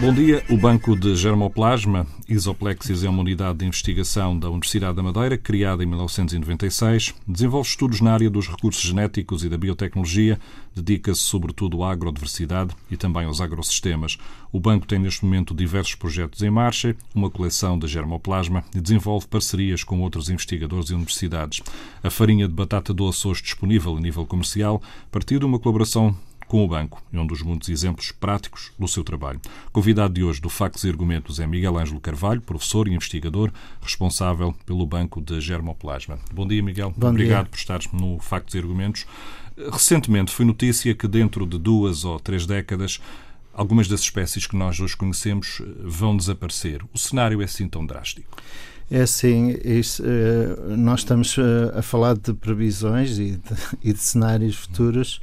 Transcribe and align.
Bom 0.00 0.12
dia. 0.12 0.42
O 0.48 0.56
Banco 0.56 0.96
de 0.96 1.14
Germoplasma, 1.14 2.06
Isoplexis, 2.28 3.04
é 3.04 3.08
uma 3.08 3.20
unidade 3.20 3.58
de 3.58 3.66
investigação 3.66 4.36
da 4.36 4.48
Universidade 4.48 4.96
da 4.96 5.02
Madeira, 5.02 5.38
criada 5.38 5.84
em 5.84 5.86
1996. 5.86 7.14
Desenvolve 7.28 7.68
estudos 7.68 8.00
na 8.00 8.12
área 8.12 8.28
dos 8.28 8.48
recursos 8.48 8.82
genéticos 8.82 9.44
e 9.44 9.48
da 9.48 9.56
biotecnologia, 9.56 10.40
dedica-se 10.74 11.20
sobretudo 11.20 11.84
à 11.84 11.92
agrodiversidade 11.92 12.74
e 12.90 12.96
também 12.96 13.26
aos 13.26 13.40
agrosistemas. 13.40 14.18
O 14.50 14.58
banco 14.58 14.86
tem 14.86 14.98
neste 14.98 15.24
momento 15.24 15.54
diversos 15.54 15.94
projetos 15.94 16.42
em 16.42 16.50
marcha, 16.50 16.96
uma 17.14 17.30
coleção 17.30 17.78
de 17.78 17.86
germoplasma 17.86 18.64
e 18.74 18.80
desenvolve 18.80 19.28
parcerias 19.28 19.84
com 19.84 20.00
outros 20.00 20.28
investigadores 20.28 20.90
e 20.90 20.94
universidades. 20.94 21.60
A 22.02 22.10
farinha 22.10 22.48
de 22.48 22.54
batata 22.54 22.92
doce 22.92 23.28
hoje 23.28 23.42
disponível 23.42 23.96
a 23.96 24.00
nível 24.00 24.26
comercial 24.26 24.82
partiu 25.12 25.38
de 25.38 25.44
uma 25.44 25.60
colaboração 25.60 26.16
com 26.52 26.62
o 26.62 26.68
banco 26.68 27.02
e 27.10 27.18
um 27.18 27.26
dos 27.26 27.40
muitos 27.40 27.70
exemplos 27.70 28.12
práticos 28.12 28.72
do 28.78 28.86
seu 28.86 29.02
trabalho. 29.02 29.40
Convidado 29.72 30.12
de 30.12 30.22
hoje 30.22 30.38
do 30.38 30.50
Factos 30.50 30.84
e 30.84 30.88
Argumentos 30.90 31.40
é 31.40 31.46
Miguel 31.46 31.78
Ângelo 31.78 31.98
Carvalho, 31.98 32.42
professor 32.42 32.86
e 32.86 32.92
investigador 32.92 33.50
responsável 33.80 34.54
pelo 34.66 34.84
Banco 34.84 35.22
de 35.22 35.40
Germoplasma. 35.40 36.18
Bom 36.30 36.46
dia, 36.46 36.62
Miguel. 36.62 36.92
Bom 36.94 37.08
Obrigado 37.08 37.44
dia. 37.44 37.50
por 37.52 37.56
estares 37.56 37.90
no 37.90 38.18
Factos 38.18 38.54
e 38.54 38.58
Argumentos. 38.58 39.06
Recentemente 39.72 40.30
foi 40.30 40.44
notícia 40.44 40.94
que 40.94 41.08
dentro 41.08 41.46
de 41.46 41.58
duas 41.58 42.04
ou 42.04 42.20
três 42.20 42.44
décadas 42.44 43.00
algumas 43.54 43.88
das 43.88 44.00
espécies 44.00 44.46
que 44.46 44.54
nós 44.54 44.78
hoje 44.78 44.94
conhecemos 44.94 45.62
vão 45.82 46.14
desaparecer. 46.14 46.84
O 46.92 46.98
cenário 46.98 47.40
é 47.40 47.46
assim 47.46 47.66
tão 47.66 47.86
drástico? 47.86 48.28
É 48.90 49.00
assim, 49.00 49.56
isso, 49.64 50.02
uh, 50.02 50.76
nós 50.76 51.00
estamos 51.00 51.34
uh, 51.38 51.72
a 51.74 51.80
falar 51.80 52.14
de 52.14 52.34
previsões 52.34 53.18
e 53.18 53.38
de, 53.38 53.40
e 53.82 53.92
de 53.94 53.98
cenários 53.98 54.54
futuros 54.54 55.18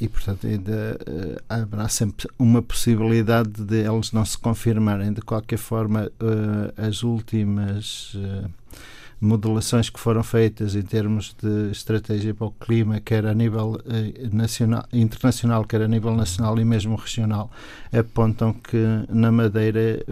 e, 0.00 0.08
portanto, 0.08 0.46
ainda 0.46 0.98
uh, 1.08 1.42
haverá 1.48 1.88
sempre 1.88 2.28
uma 2.38 2.62
possibilidade 2.62 3.50
de 3.64 3.80
eles 3.80 4.12
não 4.12 4.24
se 4.24 4.38
confirmarem. 4.38 5.12
De 5.12 5.20
qualquer 5.20 5.58
forma, 5.58 6.10
uh, 6.20 6.80
as 6.80 7.02
últimas 7.02 8.14
uh, 8.14 8.48
modelações 9.20 9.90
que 9.90 9.98
foram 9.98 10.22
feitas 10.22 10.76
em 10.76 10.82
termos 10.82 11.34
de 11.42 11.72
estratégia 11.72 12.32
para 12.32 12.46
o 12.46 12.52
clima, 12.52 13.00
quer 13.00 13.26
a 13.26 13.34
nível 13.34 13.80
nacional, 14.32 14.84
internacional, 14.92 15.64
quer 15.64 15.82
a 15.82 15.88
nível 15.88 16.14
nacional 16.14 16.58
e 16.58 16.64
mesmo 16.64 16.94
regional, 16.94 17.50
apontam 17.92 18.52
que 18.52 18.76
na 19.08 19.32
Madeira 19.32 20.04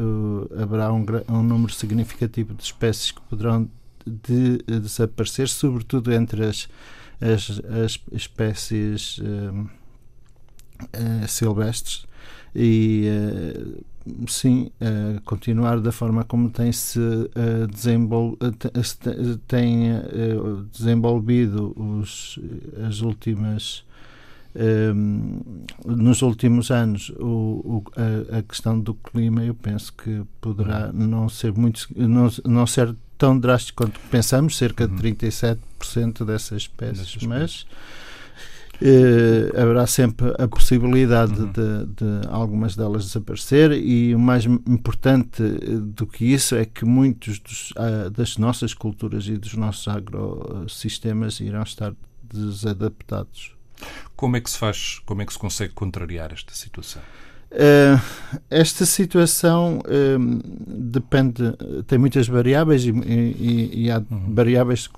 haverá 0.59 0.91
um, 0.93 1.05
um 1.29 1.43
número 1.43 1.75
significativo 1.75 2.55
de 2.55 2.63
espécies 2.63 3.11
que 3.11 3.21
poderão 3.23 3.69
de, 4.07 4.59
de 4.67 4.81
desaparecer, 4.81 5.49
sobretudo 5.49 6.11
entre 6.13 6.47
as 6.47 6.67
as, 7.23 7.61
as 7.85 8.01
espécies 8.13 9.19
uh, 9.19 9.61
uh, 9.63 11.29
silvestres 11.29 12.05
e 12.55 13.07
uh, 13.09 13.85
sim 14.29 14.71
continuar 15.25 15.81
da 15.81 15.93
forma 15.93 16.25
como 16.25 16.51
tem 16.51 16.73
se 16.73 16.99
desenvol 17.71 18.37
tem 19.47 19.93
desenvolvido 20.73 21.73
os, 21.81 22.37
as 22.85 23.01
últimas 23.01 23.85
um, 24.57 25.41
nos 25.87 26.21
últimos 26.21 26.73
anos 26.73 27.11
o, 27.11 27.25
o, 27.25 27.85
a, 27.97 28.39
a, 28.39 28.43
questão 28.43 28.79
do 28.79 28.93
clima 28.93 29.45
eu 29.45 29.55
penso 29.55 29.93
que 29.93 30.25
poderá 30.41 30.93
não 30.93 31.29
ser 31.29 31.53
muito 31.57 31.87
não, 31.97 32.29
não 32.45 32.67
ser 32.67 32.95
tão 33.23 33.39
drástico 33.39 33.85
quanto 33.85 34.01
pensamos, 34.11 34.59
cerca 34.59 34.89
de 34.89 34.95
37% 34.97 35.57
uhum. 36.21 36.27
dessas 36.27 36.63
espécies, 36.63 37.23
mas 37.23 37.63
uh, 38.83 39.61
haverá 39.61 39.87
sempre 39.87 40.35
a 40.37 40.49
possibilidade 40.49 41.41
uhum. 41.41 41.53
de, 41.53 41.87
de, 41.87 42.29
algumas 42.29 42.75
delas 42.75 43.05
desaparecer 43.05 43.71
e 43.71 44.13
o 44.13 44.19
mais 44.19 44.45
importante 44.45 45.41
do 45.41 46.05
que 46.05 46.25
isso 46.25 46.57
é 46.57 46.65
que 46.65 46.85
muitos 46.85 47.39
dos, 47.39 47.71
uh, 47.77 48.11
das 48.11 48.37
nossas 48.39 48.75
culturas 48.75 49.29
e 49.29 49.37
dos 49.37 49.55
nossos 49.55 49.87
agrosistemas 49.87 51.39
irão 51.39 51.63
estar 51.63 51.95
desadaptados. 52.25 53.55
Como 54.17 54.37
é 54.37 54.41
que 54.41 54.51
se 54.51 54.59
faz, 54.59 55.01
como 55.07 55.23
é 55.23 55.27
que 55.27 55.33
se 55.33 55.39
consegue 55.39 55.75
contrariar 55.75 56.33
esta 56.33 56.53
situação? 56.53 57.03
Uh, 57.53 58.01
esta 58.49 58.87
situação 58.87 59.81
uh, 59.81 60.72
depende, 60.93 61.43
tem 61.87 61.99
muitas 61.99 62.29
variáveis 62.29 62.85
e, 62.85 62.91
e, 62.91 63.85
e 63.85 63.91
há 63.91 63.99
uhum. 63.99 64.35
variáveis 64.35 64.89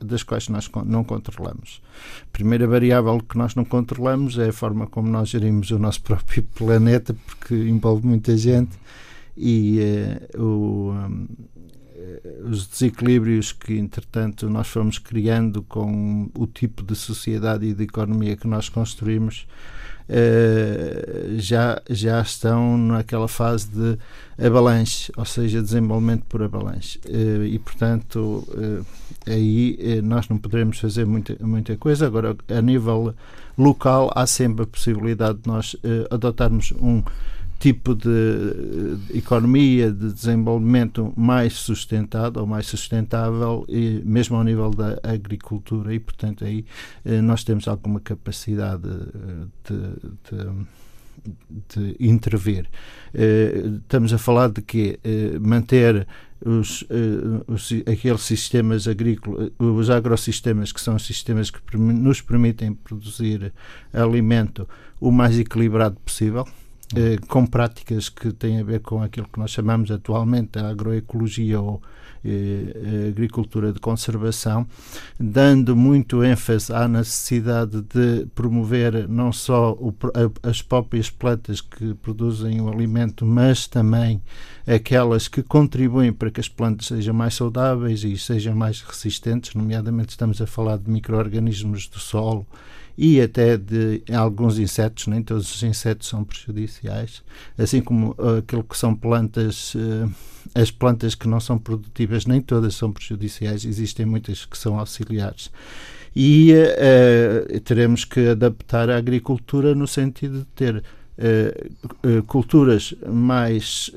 das 0.00 0.22
quais 0.22 0.48
nós 0.48 0.70
não 0.84 1.02
controlamos. 1.02 1.82
A 2.22 2.32
primeira 2.32 2.66
variável 2.66 3.20
que 3.20 3.36
nós 3.36 3.54
não 3.54 3.64
controlamos 3.64 4.38
é 4.38 4.48
a 4.48 4.52
forma 4.52 4.86
como 4.86 5.08
nós 5.08 5.28
gerimos 5.28 5.70
o 5.70 5.78
nosso 5.78 6.02
próprio 6.02 6.42
planeta, 6.54 7.14
porque 7.26 7.54
envolve 7.54 8.06
muita 8.06 8.36
gente 8.36 8.78
e 9.36 9.78
uh, 10.34 10.42
o, 10.42 10.92
um, 10.92 11.28
os 12.50 12.66
desequilíbrios 12.66 13.52
que, 13.52 13.76
entretanto, 13.76 14.48
nós 14.48 14.68
fomos 14.68 14.98
criando 14.98 15.62
com 15.62 16.30
o 16.34 16.46
tipo 16.46 16.82
de 16.82 16.94
sociedade 16.94 17.66
e 17.66 17.74
de 17.74 17.84
economia 17.84 18.36
que 18.36 18.46
nós 18.46 18.68
construímos 18.68 19.46
uh, 20.08 21.38
já, 21.38 21.80
já 21.88 22.20
estão 22.20 22.76
naquela 22.78 23.28
fase 23.28 23.68
de 23.68 23.98
avalanche, 24.44 25.12
ou 25.16 25.24
seja, 25.24 25.62
desenvolvimento 25.62 26.24
por 26.28 26.42
avalanche. 26.42 26.98
Uh, 27.06 27.44
e, 27.44 27.58
portanto, 27.58 28.46
uh, 28.48 28.86
aí 29.26 30.00
nós 30.02 30.28
não 30.28 30.38
poderemos 30.38 30.78
fazer 30.78 31.04
muita, 31.04 31.36
muita 31.40 31.76
coisa. 31.76 32.06
Agora, 32.06 32.36
a 32.48 32.62
nível 32.62 33.14
local, 33.56 34.10
há 34.14 34.26
sempre 34.26 34.64
a 34.64 34.66
possibilidade 34.66 35.38
de 35.38 35.48
nós 35.48 35.76
adotarmos 36.10 36.72
um 36.80 37.02
tipo 37.58 37.94
de, 37.94 38.96
economia, 39.12 39.90
de 39.90 40.12
desenvolvimento 40.12 41.12
mais 41.16 41.54
sustentado 41.54 42.38
ou 42.38 42.46
mais 42.46 42.66
sustentável, 42.66 43.64
e 43.68 44.00
mesmo 44.04 44.36
ao 44.36 44.44
nível 44.44 44.70
da 44.70 44.98
agricultura, 45.02 45.92
e 45.92 45.98
portanto 45.98 46.44
aí 46.44 46.64
eh, 47.04 47.20
nós 47.20 47.42
temos 47.42 47.66
alguma 47.66 47.98
capacidade 47.98 48.88
eh, 48.88 49.46
de, 49.68 50.46
de, 51.74 51.90
de 51.90 51.96
intervir. 51.98 52.68
Eh, 53.12 53.64
estamos 53.82 54.12
a 54.12 54.18
falar 54.18 54.50
de 54.50 54.62
que 54.62 55.00
manter 55.40 56.06
os, 56.40 56.84
os, 57.48 57.72
aqueles 57.92 58.20
sistemas 58.20 58.86
agrícolas, 58.86 59.50
os 59.58 59.90
agrosistemas, 59.90 60.70
que 60.70 60.80
são 60.80 60.94
os 60.94 61.04
sistemas 61.04 61.50
que 61.50 61.76
nos 61.76 62.20
permitem 62.20 62.72
produzir 62.72 63.52
alimento 63.92 64.68
o 65.00 65.10
mais 65.10 65.36
equilibrado 65.36 65.96
possível 66.04 66.46
eh, 66.96 67.18
com 67.28 67.46
práticas 67.46 68.08
que 68.08 68.32
têm 68.32 68.60
a 68.60 68.64
ver 68.64 68.80
com 68.80 69.02
aquilo 69.02 69.28
que 69.30 69.38
nós 69.38 69.50
chamamos 69.50 69.90
atualmente 69.90 70.58
a 70.58 70.68
agroecologia 70.68 71.60
ou 71.60 71.82
eh, 72.24 73.08
agricultura 73.10 73.72
de 73.72 73.78
conservação, 73.78 74.66
dando 75.20 75.76
muito 75.76 76.24
ênfase 76.24 76.72
à 76.72 76.88
necessidade 76.88 77.82
de 77.82 78.26
promover 78.34 79.06
não 79.08 79.32
só 79.32 79.72
o, 79.72 79.94
as 80.42 80.62
próprias 80.62 81.10
plantas 81.10 81.60
que 81.60 81.94
produzem 81.94 82.60
o 82.60 82.68
alimento, 82.68 83.24
mas 83.24 83.66
também 83.66 84.20
aquelas 84.66 85.28
que 85.28 85.42
contribuem 85.42 86.12
para 86.12 86.30
que 86.30 86.40
as 86.40 86.48
plantas 86.48 86.86
sejam 86.86 87.14
mais 87.14 87.34
saudáveis 87.34 88.02
e 88.02 88.16
sejam 88.16 88.54
mais 88.54 88.80
resistentes, 88.80 89.54
nomeadamente 89.54 90.10
estamos 90.10 90.40
a 90.40 90.46
falar 90.46 90.78
de 90.78 90.90
micro-organismos 90.90 91.86
do 91.86 91.98
solo 91.98 92.46
e 93.00 93.20
até 93.20 93.56
de 93.56 94.02
alguns 94.12 94.58
insetos, 94.58 95.06
nem 95.06 95.22
todos 95.22 95.54
os 95.54 95.62
insetos 95.62 96.08
são 96.08 96.24
prejudiciais, 96.24 97.22
assim 97.56 97.80
como 97.80 98.10
uh, 98.18 98.38
aquilo 98.38 98.64
que 98.64 98.76
são 98.76 98.92
plantas, 98.92 99.72
uh, 99.76 100.10
as 100.52 100.72
plantas 100.72 101.14
que 101.14 101.28
não 101.28 101.38
são 101.38 101.56
produtivas, 101.56 102.26
nem 102.26 102.40
todas 102.40 102.74
são 102.74 102.90
prejudiciais, 102.90 103.64
existem 103.64 104.04
muitas 104.04 104.44
que 104.44 104.58
são 104.58 104.80
auxiliares. 104.80 105.48
E 106.16 106.52
uh, 106.52 107.60
teremos 107.60 108.04
que 108.04 108.30
adaptar 108.30 108.90
a 108.90 108.96
agricultura 108.96 109.76
no 109.76 109.86
sentido 109.86 110.40
de 110.40 110.46
ter 110.46 110.82
culturas 112.28 112.94
mais 113.08 113.90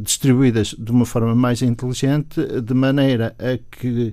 distribuídas 0.00 0.74
de 0.76 0.90
uma 0.90 1.06
forma 1.06 1.36
mais 1.36 1.62
inteligente, 1.62 2.40
de 2.60 2.74
maneira 2.74 3.32
a 3.38 3.56
que 3.70 4.12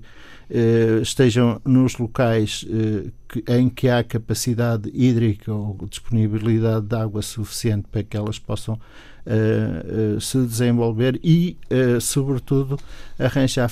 eh, 0.53 0.99
estejam 1.01 1.59
nos 1.65 1.97
locais 1.97 2.63
eh, 2.69 3.09
que, 3.27 3.43
em 3.51 3.67
que 3.67 3.89
há 3.89 4.03
capacidade 4.03 4.91
hídrica 4.93 5.51
ou 5.51 5.75
disponibilidade 5.89 6.85
de 6.85 6.95
água 6.95 7.23
suficiente 7.23 7.87
para 7.91 8.03
que 8.03 8.15
elas 8.15 8.37
possam 8.37 8.79
uh, 9.25 10.19
se 10.19 10.37
desenvolver 10.45 11.19
e, 11.23 11.57
sobretudo, 12.01 12.79
arranjar 13.17 13.69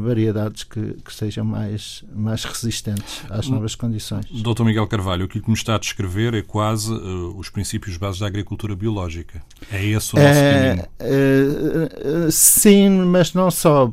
variedades 0.00 0.64
que, 0.64 0.94
que, 1.04 1.12
sejam 1.12 1.44
mais, 1.44 2.04
mais 2.14 2.44
resistentes 2.44 3.22
às 3.28 3.48
hum. 3.48 3.54
novas 3.54 3.74
condições. 3.74 4.26
Doutor 4.42 4.64
Miguel 4.64 4.86
Carvalho, 4.86 5.24
aquilo 5.24 5.44
que 5.44 5.50
me 5.50 5.56
está 5.56 5.76
a 5.76 5.78
descrever 5.78 6.34
é 6.34 6.42
quase 6.42 6.92
os 6.92 7.48
princípios 7.48 7.96
bases 7.96 8.20
da 8.20 8.26
agricultura 8.26 8.74
biológica. 8.76 9.42
É 9.72 9.84
esse 9.84 10.14
o 10.14 10.18
nosso 10.18 10.38
é, 10.38 10.88
Sim, 12.30 12.90
mas 13.06 13.34
não 13.34 13.50
só. 13.50 13.92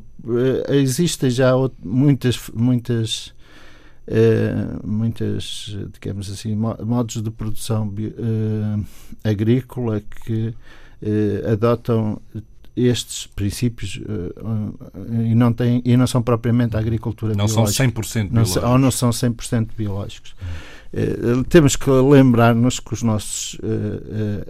existem 0.69 1.29
já 1.29 1.53
muitas, 1.83 2.39
muitas 2.53 3.33
Uh, 4.07 4.87
muitas, 4.87 5.75
digamos 5.91 6.31
assim, 6.31 6.55
modos 6.55 7.21
de 7.21 7.29
produção 7.29 7.89
uh, 7.89 8.85
agrícola 9.21 10.01
que 10.23 10.47
uh, 10.47 10.55
adotam 11.51 12.19
estes 12.75 13.25
princípios 13.27 13.99
e 15.23 15.33
não 15.33 15.51
têm 15.51 15.81
e 15.83 15.97
não 15.97 16.05
são 16.05 16.21
propriamente 16.21 16.75
a 16.75 16.79
agricultura 16.79 17.33
não 17.33 17.47
biológica. 17.47 17.83
são 17.83 17.87
100% 17.87 18.29
biológicos. 18.29 18.61
Não, 18.61 18.71
ou 18.71 18.77
não 18.77 18.91
são 18.91 19.09
100% 19.09 19.69
biológicos. 19.75 20.35
temos 21.49 21.75
que 21.75 21.89
lembrar-nos 21.89 22.79
que 22.79 22.93
os 22.93 23.01
nossos 23.03 23.59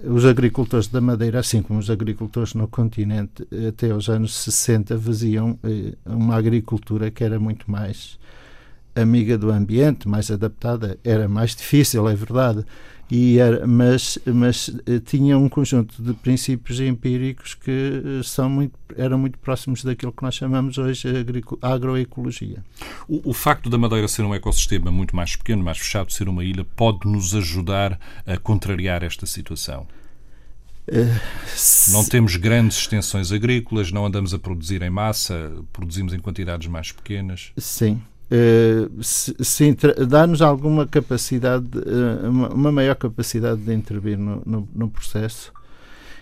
os 0.03 0.25
agricultores 0.25 0.87
da 0.87 0.99
Madeira, 0.99 1.39
assim 1.39 1.61
como 1.61 1.79
os 1.79 1.89
agricultores 1.89 2.53
no 2.53 2.67
continente, 2.67 3.47
até 3.67 3.93
os 3.93 4.09
anos 4.09 4.35
60 4.35 4.97
faziam 4.99 5.57
uma 6.05 6.35
agricultura 6.35 7.09
que 7.09 7.23
era 7.23 7.39
muito 7.39 7.69
mais 7.69 8.19
amiga 8.93 9.37
do 9.37 9.51
ambiente, 9.51 10.07
mais 10.07 10.31
adaptada, 10.31 10.97
era 11.03 11.29
mais 11.29 11.55
difícil, 11.55 12.09
é 12.09 12.15
verdade, 12.15 12.65
e 13.09 13.39
era, 13.39 13.65
mas, 13.65 14.19
mas 14.25 14.69
eh, 14.85 14.99
tinha 14.99 15.37
um 15.37 15.47
conjunto 15.47 16.01
de 16.01 16.13
princípios 16.13 16.79
empíricos 16.81 17.55
que 17.55 17.71
eh, 17.71 18.23
são 18.23 18.49
muito, 18.49 18.77
eram 18.97 19.17
muito 19.17 19.37
próximos 19.39 19.81
daquilo 19.83 20.11
que 20.11 20.21
nós 20.23 20.35
chamamos 20.35 20.77
hoje 20.77 21.07
a 21.61 21.73
agroecologia. 21.73 22.63
O, 23.07 23.29
o 23.29 23.33
facto 23.33 23.69
da 23.69 23.77
Madeira 23.77 24.07
ser 24.09 24.23
um 24.23 24.33
ecossistema 24.33 24.91
muito 24.91 25.15
mais 25.15 25.37
pequeno, 25.37 25.63
mais 25.63 25.77
fechado, 25.77 26.11
ser 26.11 26.27
uma 26.27 26.43
ilha, 26.43 26.65
pode 26.75 27.07
nos 27.07 27.33
ajudar 27.33 27.97
a 28.25 28.37
contrariar 28.37 29.03
esta 29.03 29.25
situação? 29.25 29.87
Uh, 30.89 31.91
não 31.91 32.03
temos 32.03 32.35
grandes 32.37 32.77
extensões 32.77 33.31
agrícolas, 33.31 33.91
não 33.91 34.05
andamos 34.05 34.33
a 34.33 34.39
produzir 34.39 34.81
em 34.81 34.89
massa, 34.89 35.51
produzimos 35.71 36.13
em 36.13 36.19
quantidades 36.19 36.67
mais 36.67 36.91
pequenas. 36.91 37.51
Sim, 37.57 38.01
Uh, 38.29 40.05
dá-nos 40.05 40.41
alguma 40.41 40.85
capacidade, 40.85 41.65
uh, 41.77 42.29
uma, 42.29 42.49
uma, 42.49 42.71
maior 42.71 42.95
capacidade 42.95 43.61
de 43.61 43.73
intervir 43.73 44.17
no, 44.17 44.41
no, 44.45 44.67
no 44.75 44.89
processo. 44.89 45.53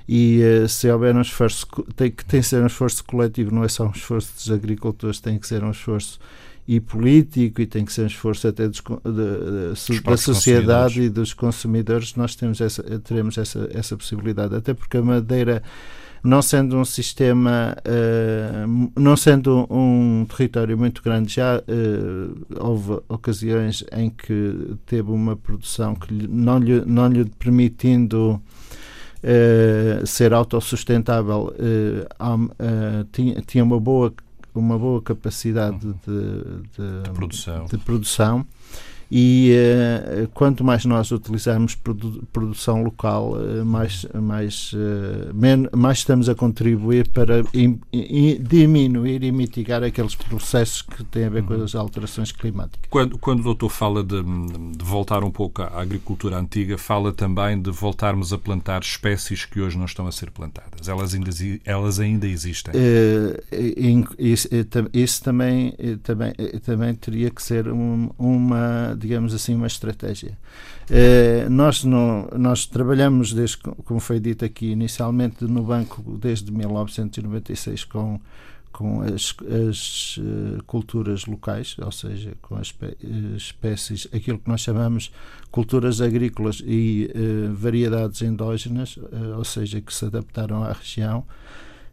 E 0.08 0.40
uh, 0.64 0.70
se 0.70 0.90
houver 0.90 1.16
um 1.16 1.22
esforço, 1.22 1.66
tem 1.96 2.12
que 2.12 2.24
tem 2.24 2.42
que 2.42 2.48
ser 2.48 2.62
um 2.62 2.68
esforço 2.68 3.04
coletivo, 3.04 3.54
não 3.54 3.64
é 3.64 3.68
só 3.68 3.88
um 3.88 3.92
esforço 3.92 4.32
dos 4.36 4.52
agricultores, 4.52 5.20
tem 5.20 5.40
que 5.40 5.48
ser 5.48 5.64
um 5.64 5.72
esforço 5.72 6.20
e 6.68 6.80
político 6.80 7.62
e 7.62 7.66
tem 7.66 7.86
que 7.86 7.94
ser 7.94 8.04
um 8.04 8.08
esforço 8.08 8.48
até 8.48 8.68
dos, 8.68 8.82
de, 8.82 9.94
de, 9.94 10.02
da 10.02 10.18
sociedade 10.18 11.02
e 11.02 11.10
dos 11.10 11.34
consumidores, 11.34 12.16
nós 12.16 12.36
temos 12.36 12.60
essa, 12.60 12.84
teremos 13.00 13.38
essa, 13.38 13.70
essa 13.72 13.96
possibilidade, 13.96 14.56
até 14.56 14.74
porque 14.74 14.98
a 14.98 15.02
madeira 15.02 15.62
não 16.26 16.42
sendo 16.42 16.78
um 16.78 16.84
sistema, 16.84 17.78
uh, 17.88 18.92
não 19.00 19.16
sendo 19.16 19.68
um 19.70 20.26
território 20.26 20.78
muito 20.78 21.02
grande, 21.04 21.36
já 21.36 21.58
uh, 21.58 22.46
houve 22.60 23.00
ocasiões 23.08 23.84
em 23.92 24.10
que 24.10 24.76
teve 24.86 25.12
uma 25.12 25.36
produção 25.36 25.96
que 25.96 26.12
não 26.28 26.58
lhe, 26.58 26.84
não 26.86 27.08
lhe 27.08 27.26
permitindo 27.26 28.42
uh, 29.24 30.08
ser 30.08 30.34
autossustentável, 30.34 31.54
tinha, 33.12 33.42
tinha 33.42 33.64
uma 33.64 33.80
boa 33.80 34.14
uma 34.54 34.80
boa 34.80 35.02
capacidade 35.02 35.80
de, 35.80 35.94
de, 35.94 37.04
de 37.04 37.10
produção. 37.14 37.66
De 37.66 37.78
produção 37.78 38.46
e 39.12 39.54
uh, 39.54 40.28
quanto 40.30 40.64
mais 40.64 40.84
nós 40.86 41.12
utilizarmos 41.12 41.76
produ 41.76 42.24
produção 42.34 42.84
local, 42.84 43.34
uh, 43.34 43.64
mais, 43.64 44.06
mais, 44.14 44.74
uh, 44.74 45.78
mais 45.78 46.00
estamos 46.00 46.28
a 46.28 46.36
contribuir 46.36 47.08
para 47.10 47.44
diminuir 48.42 49.24
e 49.24 49.32
mitigar 49.32 49.84
aqueles 49.84 50.16
processos 50.16 50.82
que 50.82 51.04
têm 51.04 51.26
a 51.26 51.30
ver 51.30 51.44
com 51.44 51.54
uhum. 51.54 51.64
as 51.64 51.76
alterações 51.76 52.32
climáticas. 52.32 52.90
Quando, 52.90 53.18
quando 53.18 53.42
o 53.42 53.44
doutor 53.44 53.70
fala 53.70 54.04
de, 54.04 54.22
de, 54.24 54.84
voltar 54.84 55.24
um 55.24 55.32
pouco 55.32 55.62
à 55.62 55.82
agricultura 55.82 56.38
antiga, 56.38 56.78
fala 56.78 57.12
também 57.14 57.62
de 57.62 57.70
voltarmos 57.70 58.34
a 58.34 58.38
plantar 58.38 58.82
espécies 58.82 59.46
que 59.46 59.62
hoje 59.62 59.78
não 59.78 59.86
estão 59.86 60.08
a 60.08 60.12
ser 60.12 60.32
plantadas. 60.32 60.88
Elas 60.88 61.14
ainda, 61.14 61.30
elas 61.64 62.00
ainda 62.00 62.28
existem? 62.28 62.74
Isso, 64.18 64.48
isso, 64.94 65.24
também, 65.24 65.76
também, 66.02 66.34
também 66.64 66.94
teria 66.96 67.30
que 67.30 67.42
ser 67.42 67.68
um, 67.68 68.10
uma 68.18 68.95
digamos 68.96 69.34
assim, 69.34 69.56
uma 69.56 69.68
estratégia. 69.68 70.38
Eh, 70.90 71.48
nós, 71.50 71.84
nós 71.84 72.66
trabalhamos, 72.66 73.34
desde, 73.34 73.58
como 73.58 74.00
foi 74.00 74.20
dito 74.20 74.46
aqui 74.46 74.72
inicialmente, 74.72 75.44
no 75.46 75.64
banco 75.64 76.02
desde 76.18 76.52
1996 76.52 77.84
com 77.86 78.20
com 78.76 79.02
as, 79.02 79.34
as 79.70 80.18
uh, 80.18 80.62
culturas 80.68 81.26
locais, 81.26 81.78
ou 81.80 81.94
seja, 81.94 82.34
com 82.42 82.58
as 82.58 82.76
espécies, 83.38 84.06
aquilo 84.14 84.38
que 84.38 84.50
nós 84.50 84.60
chamamos 84.60 85.14
culturas 85.50 86.02
agrícolas 86.02 86.62
e 86.66 87.10
uh, 87.16 87.54
variedades 87.54 88.22
endógenas, 88.22 88.98
uh, 88.98 89.38
ou 89.38 89.46
seja, 89.46 89.80
que 89.80 89.94
se 89.94 90.04
adaptaram 90.04 90.62
à 90.62 90.74
região, 90.74 91.24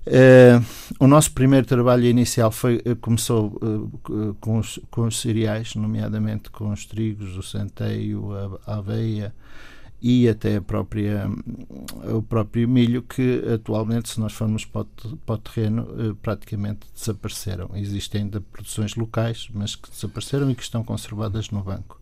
Uh, 0.05 0.65
o 0.99 1.07
nosso 1.07 1.31
primeiro 1.33 1.65
trabalho 1.65 2.05
inicial 2.05 2.51
foi, 2.51 2.83
eh, 2.85 2.97
começou 2.97 3.57
uh, 3.63 4.35
com, 4.41 4.59
os, 4.59 4.81
com 4.91 5.03
os 5.03 5.21
cereais, 5.21 5.77
nomeadamente 5.77 6.51
com 6.51 6.71
os 6.73 6.85
trigos, 6.85 7.37
o 7.37 7.43
centeio, 7.43 8.33
a, 8.67 8.73
a 8.73 8.79
aveia 8.79 9.33
e 10.01 10.29
até 10.29 10.61
própria, 10.61 11.31
o 12.13 12.21
próprio 12.21 12.69
milho, 12.69 13.03
que 13.03 13.45
atualmente, 13.55 14.09
se 14.09 14.19
nós 14.19 14.33
formos 14.33 14.65
para 14.65 14.83
o, 14.83 15.17
para 15.19 15.35
o 15.37 15.39
terreno, 15.39 15.83
uh, 15.83 16.17
praticamente 16.17 16.81
desapareceram. 16.93 17.71
Existem 17.75 18.23
ainda 18.23 18.41
produções 18.41 18.97
locais, 18.97 19.49
mas 19.55 19.77
que 19.77 19.89
desapareceram 19.89 20.51
e 20.51 20.57
que 20.57 20.65
estão 20.65 20.83
conservadas 20.83 21.49
no 21.51 21.63
banco. 21.63 22.01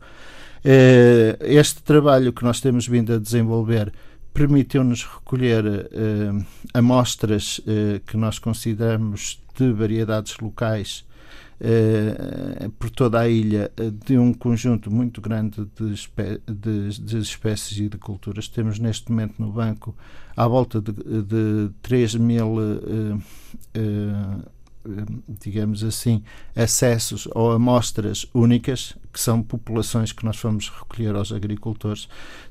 este 1.41 1.83
trabalho 1.83 2.33
que 2.33 2.45
nós 2.45 2.63
temos 2.63 2.87
vindo 2.87 3.13
a 3.13 3.19
desenvolver 3.19 3.93
permitiu-nos 4.33 5.05
recolher 5.05 5.65
uh, 5.67 6.47
amostras 6.73 7.59
uh, 7.59 8.01
que 8.07 8.17
nós 8.17 8.39
consideramos 8.39 9.43
de 9.57 9.73
variedades 9.73 10.39
locais 10.39 11.05
uh, 11.61 12.71
por 12.79 12.91
toda 12.91 13.21
a 13.21 13.29
ilha 13.29 13.71
de 14.07 14.17
um 14.17 14.33
conjunto 14.33 14.91
muito 14.91 15.21
grande 15.21 15.67
de, 15.79 15.93
espé 15.93 16.39
de, 16.47 16.99
de, 17.01 17.19
espécies 17.19 17.79
e 17.79 17.89
de 17.89 17.99
culturas. 17.99 18.49
Temos 18.49 18.79
neste 18.79 19.11
momento 19.11 19.35
no 19.39 19.51
banco 19.51 19.95
à 20.37 20.47
volta 20.47 20.81
de, 20.81 20.93
de 20.93 21.71
3 21.83 22.15
mil 22.17 22.57
digamos 25.29 25.83
assim, 25.85 26.23
acessos 26.55 27.29
ou 27.33 27.53
amostras 27.53 28.27
únicas, 28.35 28.97
que 29.13 29.21
são 29.21 29.43
populações 29.43 30.13
que 30.13 30.25
nós 30.25 30.37
vamos 30.41 30.69
recolher 30.69 31.15
aos 31.15 31.33
agricultores. 31.33 32.09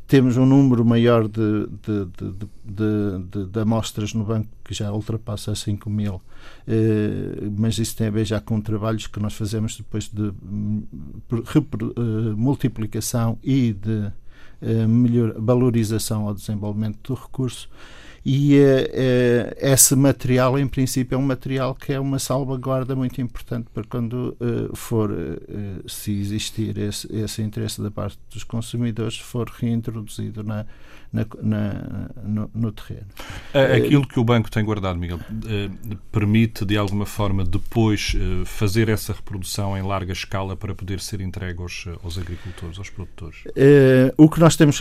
Temos 0.07 0.37
um 0.37 0.45
número 0.45 0.83
maior 0.83 1.27
de, 1.27 1.67
de, 1.67 2.05
de, 2.05 3.19
de, 3.31 3.45
de 3.45 3.59
amostras 3.59 4.13
no 4.13 4.23
banco 4.23 4.49
que 4.63 4.73
já 4.73 4.91
ultrapassa 4.91 5.53
5 5.53 5.89
mil, 5.89 6.21
eh, 6.67 7.47
mas 7.57 7.77
isso 7.77 7.95
tem 7.95 8.07
a 8.07 8.11
ver 8.11 8.25
já 8.25 8.41
com 8.41 8.59
trabalhos 8.59 9.07
que 9.07 9.19
nós 9.19 9.33
fazemos 9.33 9.77
depois 9.77 10.09
de 10.09 10.33
hum, 10.43 10.83
eh, 11.31 12.33
multiplicação 12.35 13.37
e 13.43 13.73
de 13.73 14.11
melhor, 14.61 15.33
valorização 15.37 16.27
ao 16.27 16.33
desenvolvimento 16.33 16.99
do 17.03 17.13
recurso. 17.13 17.69
E 18.25 18.57
uh, 18.59 19.55
esse 19.57 19.95
material, 19.95 20.59
em 20.59 20.67
princípio, 20.67 21.15
é 21.15 21.17
um 21.17 21.21
material 21.21 21.73
que 21.73 21.93
é 21.93 21.99
uma 21.99 22.19
salvaguarda 22.19 22.95
muito 22.95 23.21
importante 23.21 23.67
para 23.73 23.83
quando 23.83 24.35
uh, 24.39 24.75
for, 24.75 25.09
uh, 25.09 25.89
se 25.89 26.11
existir 26.19 26.77
esse, 26.77 27.07
esse 27.15 27.41
interesse 27.41 27.81
da 27.81 27.89
parte 27.89 28.19
dos 28.31 28.43
consumidores, 28.43 29.17
for 29.17 29.49
reintroduzido 29.49 30.43
na, 30.43 30.65
na, 31.11 31.25
na 31.41 32.09
no, 32.23 32.51
no, 32.53 32.71
terreno. 32.71 33.07
Aquilo 33.75 34.07
que 34.07 34.19
o 34.19 34.23
banco 34.23 34.49
tem 34.49 34.63
guardado, 34.63 34.99
Miguel, 34.99 35.19
permite 36.11 36.65
de 36.65 36.77
alguma 36.77 37.05
forma 37.05 37.43
depois 37.43 38.15
fazer 38.45 38.89
essa 38.89 39.13
reprodução 39.13 39.77
em 39.77 39.81
larga 39.81 40.13
escala 40.13 40.55
para 40.55 40.75
poder 40.75 40.99
ser 40.99 41.21
entregue 41.21 41.61
aos, 41.61 41.87
aos 42.03 42.17
agricultores, 42.17 42.77
aos 42.77 42.89
produtores? 42.89 43.43
o 44.17 44.29
que 44.29 44.39
nós 44.39 44.55
temos, 44.55 44.79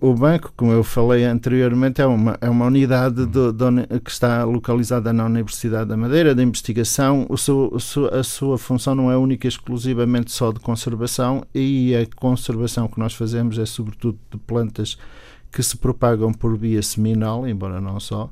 o, 0.00 0.14
banco, 0.14 0.52
como 0.56 0.72
eu 0.72 0.84
falei 0.84 1.24
anteriormente, 1.24 2.00
é 2.00 2.06
uma, 2.06 2.38
é 2.40 2.48
uma 2.48 2.66
unidade 2.66 3.26
do, 3.26 3.52
do, 3.52 3.66
que 4.04 4.10
está 4.10 4.44
localizada 4.44 5.12
na 5.12 5.24
Universidade 5.26 5.88
da 5.88 5.96
Madeira, 5.96 6.34
de 6.34 6.42
investigação. 6.42 7.26
O 7.28 7.36
seu, 7.36 7.76
a 8.12 8.22
sua 8.22 8.58
função 8.58 8.94
não 8.94 9.10
é 9.10 9.16
única 9.16 9.46
e 9.46 9.48
exclusivamente 9.48 10.30
só 10.30 10.52
de 10.52 10.60
conservação 10.60 11.44
e 11.54 11.94
a 11.94 12.06
conservação 12.16 12.86
que 12.88 12.98
nós 12.98 13.14
fazemos 13.14 13.58
é 13.58 13.66
sobretudo 13.66 14.18
de 14.30 14.38
plantas 14.38 14.96
que 15.50 15.62
se 15.62 15.76
propagam 15.76 16.32
por 16.32 16.56
via 16.56 16.82
seminal, 16.82 17.46
embora 17.46 17.80
não 17.80 17.98
só, 17.98 18.30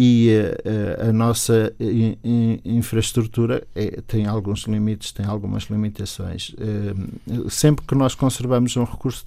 e 0.00 0.30
uh, 0.30 1.08
a 1.08 1.12
nossa 1.12 1.74
in, 1.80 2.16
in, 2.22 2.60
infraestrutura 2.64 3.66
é, 3.74 4.00
tem 4.06 4.26
alguns 4.26 4.60
limites, 4.60 5.10
tem 5.10 5.26
algumas 5.26 5.64
limitações. 5.64 6.50
Uh, 6.50 7.50
sempre 7.50 7.84
que 7.84 7.96
nós 7.96 8.14
conservamos 8.14 8.76
um 8.76 8.84
recurso, 8.84 9.24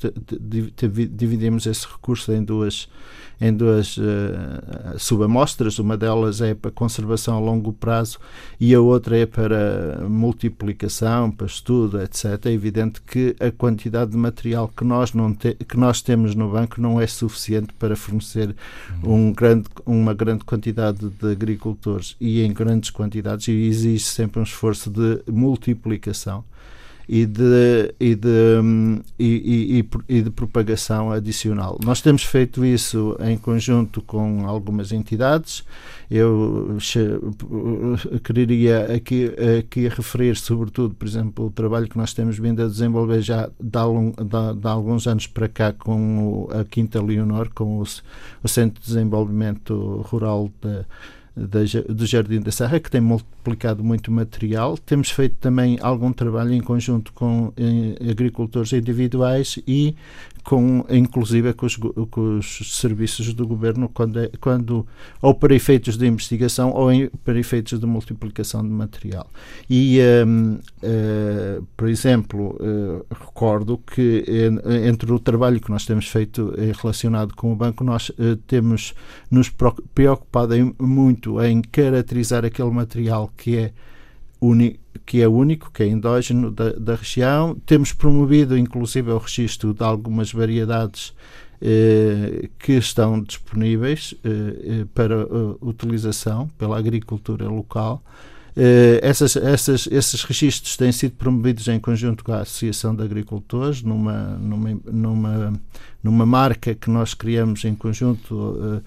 dividimos 1.12 1.66
esse 1.66 1.86
recurso 1.86 2.32
em 2.32 2.42
duas 2.42 2.88
em 3.42 3.52
duas 3.52 3.98
uh, 3.98 4.02
subamostras. 4.98 5.80
Uma 5.80 5.98
delas 5.98 6.40
é 6.40 6.54
para 6.54 6.70
conservação 6.70 7.36
a 7.36 7.40
longo 7.40 7.74
prazo 7.74 8.20
e 8.60 8.74
a 8.76 8.80
outra 8.80 9.18
é 9.18 9.26
para 9.26 10.08
multiplicação, 10.08 11.32
para 11.32 11.48
estudo, 11.48 12.00
etc. 12.00 12.46
É 12.46 12.52
evidente 12.52 13.02
que 13.02 13.36
a 13.40 13.52
quantidade 13.52 14.12
de 14.12 14.18
material 14.18 14.68
que 14.68 14.84
nós, 14.84 15.14
não 15.14 15.34
te, 15.34 15.56
que 15.56 15.76
nós 15.76 16.04
temos 16.04 16.36
no 16.36 16.52
banco 16.52 16.80
não 16.80 17.02
é 17.02 17.08
suficiente 17.08 17.74
para 17.80 17.96
fornecer 17.96 18.56
um 19.04 19.34
grande, 19.34 19.68
uma 19.88 20.14
grande 20.14 20.46
quantidade 20.46 21.10
de 21.10 21.32
agricultores 21.32 22.16
e 22.22 22.42
em 22.44 22.54
grandes 22.54 22.92
quantidades 22.92 23.48
e 23.48 23.52
exige 23.52 24.04
sempre 24.04 24.40
um 24.40 24.44
esforço 24.44 24.92
de 24.92 25.22
multiplicação 25.28 26.44
e 27.12 27.26
de, 27.26 27.94
e 28.00 28.16
de, 28.16 28.30
e, 29.20 29.84
e, 29.84 29.86
e, 30.08 30.22
de 30.22 30.30
propagação 30.30 31.12
adicional. 31.12 31.78
Nós 31.84 32.00
temos 32.00 32.24
feito 32.24 32.64
isso 32.64 33.18
em 33.20 33.38
conjunto 33.38 34.02
com 34.02 34.48
algumas 34.48 34.94
entidades. 34.94 35.66
Eu 36.10 36.78
quereria 38.24 38.96
aqui, 38.96 39.30
aqui 39.60 39.90
referir, 39.90 40.38
sobretudo, 40.38 40.96
por 40.96 41.06
exemplo, 41.06 41.48
o 41.48 41.52
trabalho 41.52 41.90
que 41.90 41.98
nós 41.98 42.14
temos 42.14 42.40
vindo 42.40 42.64
a 42.64 42.68
desenvolver 42.68 43.22
já 43.22 43.48
de, 43.60 43.70
de, 43.70 44.62
de 44.62 44.68
alguns 44.70 45.06
anos 45.06 45.28
para 45.28 45.50
cá 45.50 45.74
com 45.74 46.48
a 46.50 46.64
Quinta 46.64 47.02
Leonor, 47.02 47.50
com 47.54 47.80
o, 47.80 47.84
o 48.42 48.48
Centro 48.48 48.82
de 48.82 48.88
Desenvolvimento 48.88 50.02
Rural 50.08 50.50
de 50.64 50.86
do 51.36 52.06
Jardim 52.06 52.42
da 52.42 52.52
Serra, 52.52 52.80
que 52.80 52.92
tem 52.92 53.02
multiplicado 53.42 53.84
muito 53.84 54.12
material. 54.12 54.78
Temos 54.78 55.10
feito 55.10 55.36
também 55.40 55.78
algum 55.82 56.14
trabalho 56.14 56.54
em 56.54 56.62
conjunto 56.62 57.12
com 57.14 57.52
agricultores 58.10 58.72
individuais 58.72 59.58
e 59.68 59.96
com, 60.44 60.86
inclusive 60.90 61.54
com 61.54 61.66
os, 61.66 61.76
com 61.76 62.38
os 62.38 62.80
serviços 62.80 63.34
do 63.34 63.48
governo 63.48 63.90
quando, 63.90 64.20
é, 64.20 64.30
quando 64.40 64.86
ou 65.22 65.34
para 65.36 65.54
efeitos 65.54 65.98
de 65.98 66.08
investigação 66.08 66.72
ou 66.72 66.92
em, 66.92 67.10
para 67.24 67.40
efeitos 67.40 67.80
de 67.80 67.86
multiplicação 67.86 68.62
de 68.64 68.70
material. 68.70 69.30
E, 69.70 70.00
um, 70.26 70.54
uh, 70.54 70.60
eh, 70.82 71.62
por 71.78 71.88
exemplo, 71.88 72.58
uh, 72.60 73.06
recordo 73.10 73.78
que 73.78 74.26
entre 74.86 75.12
o 75.12 75.20
trabalho 75.20 75.60
que 75.60 75.70
nós 75.70 75.86
temos 75.86 76.08
feito 76.08 76.54
relacionado 76.82 77.36
com 77.36 77.52
o 77.52 77.56
banco, 77.56 77.84
nós 77.84 78.10
uh, 78.10 78.36
temos 78.48 78.94
nos 79.30 79.50
preocupado 79.94 80.56
em, 80.56 80.74
muito 80.80 81.42
em 81.42 81.62
caracterizar 81.62 82.46
aquele 82.46 82.72
material 82.72 83.31
que 83.38 83.58
é 83.58 83.74
único 84.40 84.82
que 85.06 85.22
é 85.22 85.28
único, 85.28 85.72
que 85.72 85.84
é 85.84 85.88
endógeno 85.88 86.52
da, 86.52 86.72
da 86.74 86.96
região. 86.96 87.56
Temos 87.66 87.92
promovido, 87.92 88.58
inclusive, 88.58 89.12
o 89.12 89.18
registro 89.18 89.74
de 89.74 89.84
algumas 89.84 90.32
variedades 90.32 91.14
eh, 91.62 92.50
que 92.60 92.74
estão 92.74 93.22
disponíveis 93.22 94.16
eh, 94.24 94.30
eh 94.30 94.86
para 94.94 95.26
uh, 95.26 95.58
utilização 95.62 96.48
pela 96.58 96.78
agricultura 96.78 97.48
local. 97.48 98.04
Uh, 98.56 99.00
essas, 99.02 99.36
essas, 99.38 99.88
esses 99.90 100.24
registros 100.24 100.76
têm 100.76 100.92
sido 100.92 101.16
promovidos 101.16 101.68
em 101.68 101.80
conjunto 101.80 102.24
com 102.24 102.34
a 102.34 102.40
Associação 102.40 102.94
de 102.96 103.04
Agricultores, 103.04 103.82
numa, 103.82 104.38
numa, 104.38 104.80
numa, 104.92 105.54
numa 106.04 106.26
marca 106.26 106.76
que 106.76 106.90
nós 106.90 107.14
criamos 107.14 107.64
em 107.64 107.76
conjunto 107.76 108.34
uh, 108.34 108.82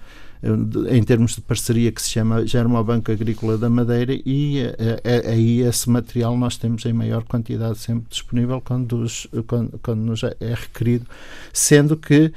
em 0.89 1.03
termos 1.03 1.35
de 1.35 1.41
parceria 1.41 1.91
que 1.91 2.01
se 2.01 2.09
chama 2.09 2.45
Germobanco 2.45 3.11
Agrícola 3.11 3.57
da 3.57 3.69
Madeira 3.69 4.13
e 4.13 4.59
eh, 4.59 5.01
eh, 5.03 5.23
aí 5.31 5.61
esse 5.61 5.89
material 5.89 6.37
nós 6.37 6.57
temos 6.57 6.85
em 6.85 6.93
maior 6.93 7.23
quantidade 7.23 7.79
sempre 7.79 8.05
disponível 8.09 8.61
quando, 8.61 8.97
os, 9.01 9.27
quando, 9.47 9.79
quando 9.79 10.01
nos 10.01 10.23
é 10.23 10.35
requerido, 10.53 11.05
sendo 11.51 11.97
que 11.97 12.31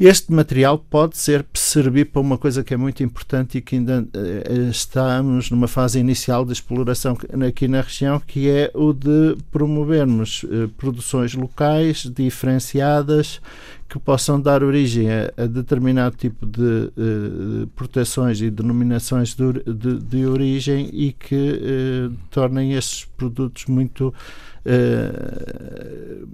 este 0.00 0.32
material 0.32 0.78
pode 0.78 1.16
ser 1.16 1.44
servir 1.54 2.06
para 2.06 2.20
uma 2.20 2.38
coisa 2.38 2.64
que 2.64 2.74
é 2.74 2.76
muito 2.76 3.02
importante 3.02 3.58
e 3.58 3.60
que 3.60 3.76
ainda 3.76 4.02
uh, 4.02 4.70
estamos 4.70 5.50
numa 5.50 5.68
fase 5.68 5.98
inicial 5.98 6.44
de 6.44 6.52
exploração 6.52 7.16
aqui 7.46 7.68
na 7.68 7.80
região, 7.80 8.20
que 8.20 8.48
é 8.48 8.70
o 8.74 8.92
de 8.92 9.36
promovermos 9.50 10.42
uh, 10.44 10.68
produções 10.76 11.34
locais 11.34 12.02
diferenciadas 12.02 13.40
que 13.88 13.98
possam 13.98 14.40
dar 14.40 14.64
origem 14.64 15.08
a, 15.10 15.30
a 15.36 15.46
determinado 15.46 16.16
tipo 16.16 16.46
de 16.46 16.90
proteções 17.76 18.40
e 18.40 18.50
denominações 18.50 19.34
de, 19.34 19.52
de, 19.70 19.98
de 19.98 20.24
origem 20.24 20.88
e 20.94 21.12
que 21.12 22.10
tornem 22.30 22.72
estes 22.72 23.04
produtos 23.04 23.66
muito 23.66 24.14
Uh, 24.64 26.26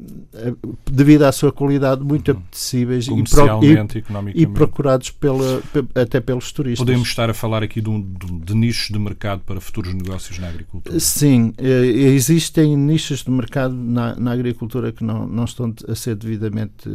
devido 0.91 1.23
à 1.23 1.33
sua 1.33 1.51
qualidade, 1.51 2.03
muito 2.03 2.31
uhum. 2.31 2.39
apetecíveis 2.39 3.09
e, 3.09 3.13
e, 3.13 4.43
e, 4.43 4.47
procurados 4.47 5.11
pela, 5.11 5.63
até 5.95 6.21
pelos 6.21 6.53
turistas. 6.53 6.85
Podemos 6.85 7.09
estar 7.09 7.31
a 7.31 7.35
falar 7.35 7.63
aqui 7.63 7.81
de, 7.81 7.89
um, 7.89 8.01
de, 8.01 8.55
nichos 8.55 8.89
de 8.89 8.99
mercado 8.99 9.41
para 9.47 9.61
futuros 9.61 9.95
negócios 9.95 10.39
na 10.39 10.49
agricultura? 10.49 11.01
Sim, 11.01 11.55
uh, 11.59 11.65
existem 11.65 12.77
nichos 12.77 13.25
de 13.25 13.31
mercado 13.31 13.75
na, 13.75 14.15
na 14.15 14.33
agricultura 14.33 14.93
que 14.93 15.03
não, 15.03 15.27
não 15.27 15.45
estão 15.45 15.75
a 15.89 15.95
ser 15.95 16.15
devidamente 16.15 16.89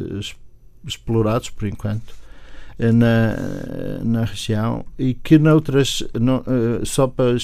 explorados 0.86 1.50
por 1.50 1.68
enquanto 1.68 2.23
na, 2.80 4.04
na 4.04 4.26
região 4.26 4.86
e 4.98 5.14
que 5.14 5.38
noutras, 5.38 6.04
no, 6.20 6.44
eh, 6.48 6.86
só 6.86 7.08
para, 7.08 7.36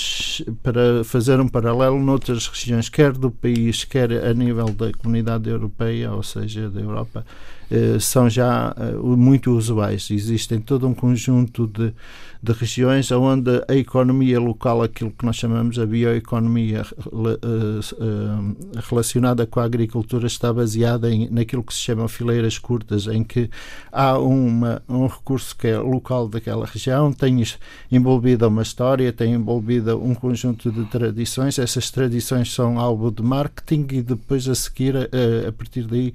para 0.64 1.04
fazer 1.04 1.40
um 1.40 1.48
paralelo, 1.48 2.00
noutras 2.00 2.48
regiões, 2.48 2.90
quer 2.90 3.12
do 3.14 3.30
país, 3.30 3.84
quer 3.84 4.12
a 4.12 4.34
nível 4.34 4.70
da 4.70 4.92
comunidade 4.92 5.50
europeia, 5.50 6.12
ou 6.12 6.24
seja, 6.24 6.70
da 6.70 6.82
Europa, 6.82 7.26
eh, 7.72 8.00
são 8.00 8.28
já 8.30 8.74
eh, 8.78 8.94
muito 8.94 9.52
usuais. 9.56 10.10
Existem 10.10 10.60
todo 10.60 10.88
um 10.88 10.94
conjunto 10.94 11.68
de, 11.68 11.94
de 12.42 12.52
regiões 12.52 13.12
onde 13.12 13.64
a 13.68 13.76
economia 13.76 14.40
local, 14.40 14.82
aquilo 14.82 15.12
que 15.12 15.24
nós 15.24 15.36
chamamos 15.36 15.78
a 15.78 15.86
bioeconomia 15.86 16.84
eh, 16.84 18.82
relacionada 18.90 19.46
com 19.46 19.60
a 19.60 19.66
agricultura, 19.66 20.26
está 20.26 20.52
baseada 20.52 21.12
em, 21.12 21.30
naquilo 21.30 21.64
que 21.64 21.74
se 21.74 21.82
chama 21.82 22.08
fileiras 22.08 22.58
curtas, 22.58 23.06
em 23.06 23.24
que 23.24 23.50
há 23.92 24.18
uma, 24.18 24.82
um 24.90 25.08
recurso 25.20 25.56
que 25.56 25.68
é 25.68 25.78
local 25.78 26.28
daquela 26.28 26.66
região, 26.66 27.14
tem 27.14 27.44
envolvida 27.92 28.48
uma 28.48 28.62
história, 28.62 29.12
tem 29.14 29.34
envolvida 29.34 29.96
um 29.96 30.16
conjunto 30.16 30.72
de 30.72 30.86
tradições, 30.86 31.60
essas 31.60 31.92
tradições 31.92 32.54
são 32.54 32.80
alvo 32.80 33.12
de 33.12 33.22
marketing 33.22 33.88
e 33.92 34.02
depois 34.02 34.48
a 34.48 34.56
seguir, 34.56 34.96
a, 34.96 35.50
a 35.50 35.52
partir 35.52 35.84
daí, 35.84 36.14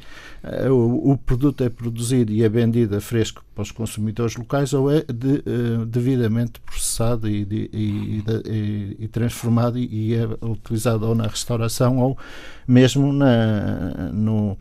o, 0.71 1.13
o 1.13 1.19
produto 1.19 1.63
é 1.63 1.69
produzido 1.69 2.33
e 2.33 2.43
é 2.43 2.49
vendido 2.49 2.97
a 2.97 3.01
fresco 3.01 3.45
para 3.55 3.63
os 3.63 3.71
consumidores 3.71 4.37
locais 4.37 4.73
ou 4.73 4.91
é 4.91 5.03
de, 5.03 5.43
uh, 5.47 5.87
devidamente 5.87 6.61
processado 6.61 7.29
e, 7.29 7.45
de, 7.45 7.71
e, 7.73 8.25
e, 8.47 8.97
e 9.01 9.09
transformado 9.09 9.79
e, 9.79 10.15
é 10.15 10.27
utilizado 10.45 11.07
ou 11.07 11.15
na 11.15 11.27
restauração 11.27 11.99
ou 11.99 12.19
mesmo 12.67 13.13
na, 13.13 14.11
no, 14.13 14.57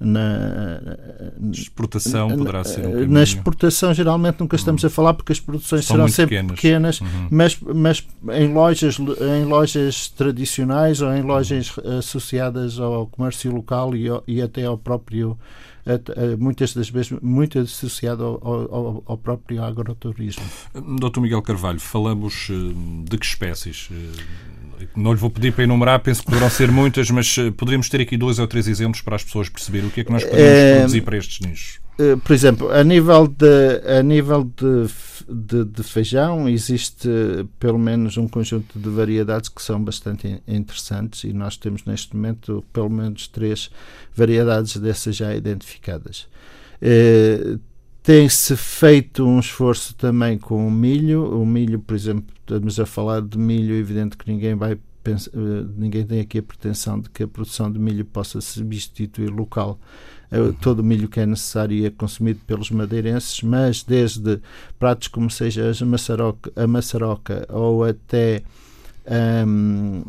na 0.00 0.80
exportação 1.52 2.30
poderá 2.30 2.64
ser 2.64 2.86
um 2.86 3.06
Na 3.06 3.22
exportação 3.22 3.92
geralmente 3.92 4.40
nunca 4.40 4.56
estamos 4.56 4.82
uhum. 4.82 4.86
a 4.86 4.90
falar 4.90 5.14
porque 5.14 5.32
as 5.32 5.40
produções 5.40 5.84
São 5.84 5.96
serão 5.96 6.08
sempre 6.08 6.36
pequenas, 6.36 6.98
pequenas 6.98 7.00
uhum. 7.00 7.28
mas, 7.30 7.58
mas 7.60 8.08
em, 8.32 8.52
lojas, 8.52 8.98
em 8.98 9.44
lojas 9.44 10.08
tradicionais 10.08 11.02
ou 11.02 11.12
em 11.12 11.22
lojas 11.22 11.74
associadas 11.98 12.78
ao 12.78 13.06
comércio 13.08 13.52
local 13.52 13.94
e, 13.94 14.06
e 14.26 14.40
até 14.40 14.64
ao 14.64 14.78
próprio 14.78 15.38
muitas 16.38 16.74
das 16.74 16.88
vezes 16.88 17.12
muito 17.22 17.58
associado 17.58 18.22
ao, 18.22 18.74
ao, 18.74 19.02
ao 19.06 19.18
próprio 19.18 19.62
agroturismo. 19.62 20.44
Dr. 20.74 21.20
Miguel 21.20 21.42
Carvalho, 21.42 21.80
falamos 21.80 22.48
eh, 22.50 22.54
de 23.08 23.18
que 23.18 23.26
espécies? 23.26 23.88
Eh, 24.80 24.86
não 24.96 25.12
lhe 25.12 25.18
vou 25.18 25.30
pedir 25.30 25.52
para 25.52 25.64
enumerar, 25.64 26.00
penso 26.00 26.20
que 26.20 26.26
poderão 26.26 26.50
ser 26.50 26.70
muitas, 26.70 27.10
mas 27.10 27.36
eh, 27.38 27.50
poderíamos 27.50 27.88
ter 27.88 28.00
aqui 28.00 28.16
dois 28.16 28.38
ou 28.38 28.46
três 28.46 28.66
exemplos 28.68 29.02
para 29.02 29.16
as 29.16 29.24
pessoas 29.24 29.48
perceberem 29.48 29.88
o 29.88 29.90
que 29.90 30.00
é 30.00 30.04
que 30.04 30.12
nós 30.12 30.24
podemos 30.24 30.42
é, 30.42 30.76
produzir 30.76 31.00
para 31.02 31.16
estes 31.16 31.40
nichos. 31.46 31.80
Por 32.24 32.32
exemplo, 32.32 32.70
a 32.70 32.82
nível 32.82 33.28
de, 33.28 33.98
a 33.98 34.02
nível 34.02 34.44
de 34.56 34.88
de, 35.28 35.64
de, 35.64 35.82
feijão 35.82 36.48
existe 36.48 37.08
pelo 37.58 37.78
menos 37.78 38.16
um 38.16 38.26
conjunto 38.26 38.78
de 38.78 38.88
variedades 38.88 39.48
que 39.48 39.62
são 39.62 39.82
bastante 39.82 40.42
interessantes 40.46 41.24
e 41.24 41.32
nós 41.32 41.56
temos 41.56 41.84
neste 41.84 42.14
momento 42.16 42.64
pelo 42.72 42.90
menos 42.90 43.28
três 43.28 43.70
variedades 44.14 44.76
dessas 44.76 45.16
já 45.16 45.34
identificadas. 45.34 46.26
Eh, 46.82 47.58
tem-se 48.10 48.56
feito 48.56 49.24
um 49.24 49.38
esforço 49.38 49.94
também 49.94 50.36
com 50.36 50.66
o 50.66 50.70
milho. 50.70 51.40
O 51.40 51.46
milho, 51.46 51.78
por 51.78 51.94
exemplo, 51.94 52.24
estamos 52.40 52.80
a 52.80 52.84
falar 52.84 53.22
de 53.22 53.38
milho, 53.38 53.72
evidente 53.72 54.16
que 54.16 54.28
ninguém 54.28 54.56
vai 54.56 54.76
pensar, 55.00 55.30
eh, 55.32 55.64
ninguém 55.76 56.04
tem 56.04 56.18
aqui 56.18 56.38
a 56.38 56.42
pretensão 56.42 56.98
de 56.98 57.08
que 57.08 57.22
a 57.22 57.28
produção 57.28 57.70
de 57.70 57.78
milho 57.78 58.04
possa 58.04 58.40
substituir 58.40 59.30
local 59.30 59.78
uh, 60.32 60.52
todo 60.54 60.80
o 60.80 60.82
milho 60.82 61.08
que 61.08 61.20
é 61.20 61.26
necessário 61.26 61.76
e 61.76 61.86
é 61.86 61.90
consumido 61.90 62.40
pelos 62.48 62.72
madeirenses, 62.72 63.44
mas 63.44 63.84
desde 63.84 64.40
pratos 64.76 65.06
como 65.06 65.30
seja 65.30 65.70
a 65.70 65.84
maçaroca, 65.86 66.52
a 66.56 66.66
maçaroca 66.66 67.46
ou 67.48 67.84
até 67.84 68.42
um, 69.46 70.02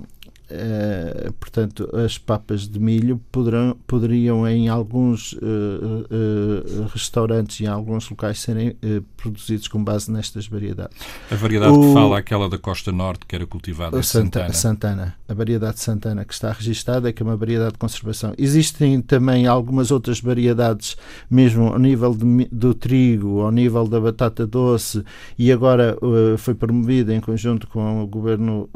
Uh, 0.51 1.31
portanto, 1.33 1.89
as 1.95 2.17
papas 2.17 2.67
de 2.67 2.77
milho 2.77 3.21
poderão, 3.31 3.77
poderiam 3.87 4.45
em 4.45 4.67
alguns 4.67 5.31
uh, 5.33 5.37
uh, 5.39 6.87
restaurantes 6.93 7.61
e 7.61 7.63
em 7.63 7.67
alguns 7.67 8.09
locais 8.09 8.39
serem 8.39 8.75
produzidos 9.15 9.67
com 9.69 9.81
base 9.81 10.11
nestas 10.11 10.47
variedades. 10.47 10.97
A 11.31 11.35
variedade 11.35 11.71
o, 11.71 11.81
que 11.81 11.93
fala 11.93 12.17
é 12.17 12.19
aquela 12.19 12.49
da 12.49 12.57
costa 12.57 12.91
norte 12.91 13.25
que 13.25 13.33
era 13.33 13.45
cultivada 13.45 13.97
em 13.97 14.03
Santana. 14.03 14.53
Santana. 14.53 15.15
A 15.27 15.33
variedade 15.33 15.79
Santana 15.79 16.25
que 16.25 16.33
está 16.33 16.51
registada 16.51 17.09
é 17.09 17.13
que 17.13 17.23
é 17.23 17.25
uma 17.25 17.37
variedade 17.37 17.73
de 17.73 17.79
conservação. 17.79 18.33
Existem 18.37 19.01
também 19.01 19.47
algumas 19.47 19.89
outras 19.89 20.19
variedades, 20.19 20.97
mesmo 21.29 21.67
ao 21.67 21.79
nível 21.79 22.13
de, 22.13 22.49
do 22.51 22.73
trigo, 22.73 23.41
ao 23.41 23.51
nível 23.51 23.87
da 23.87 24.01
batata 24.01 24.45
doce 24.45 25.03
e 25.37 25.51
agora 25.51 25.97
foi 26.37 26.53
promovida 26.53 27.13
em 27.13 27.21
conjunto 27.21 27.67
com 27.67 28.03
o 28.03 28.07
Governo, 28.07 28.69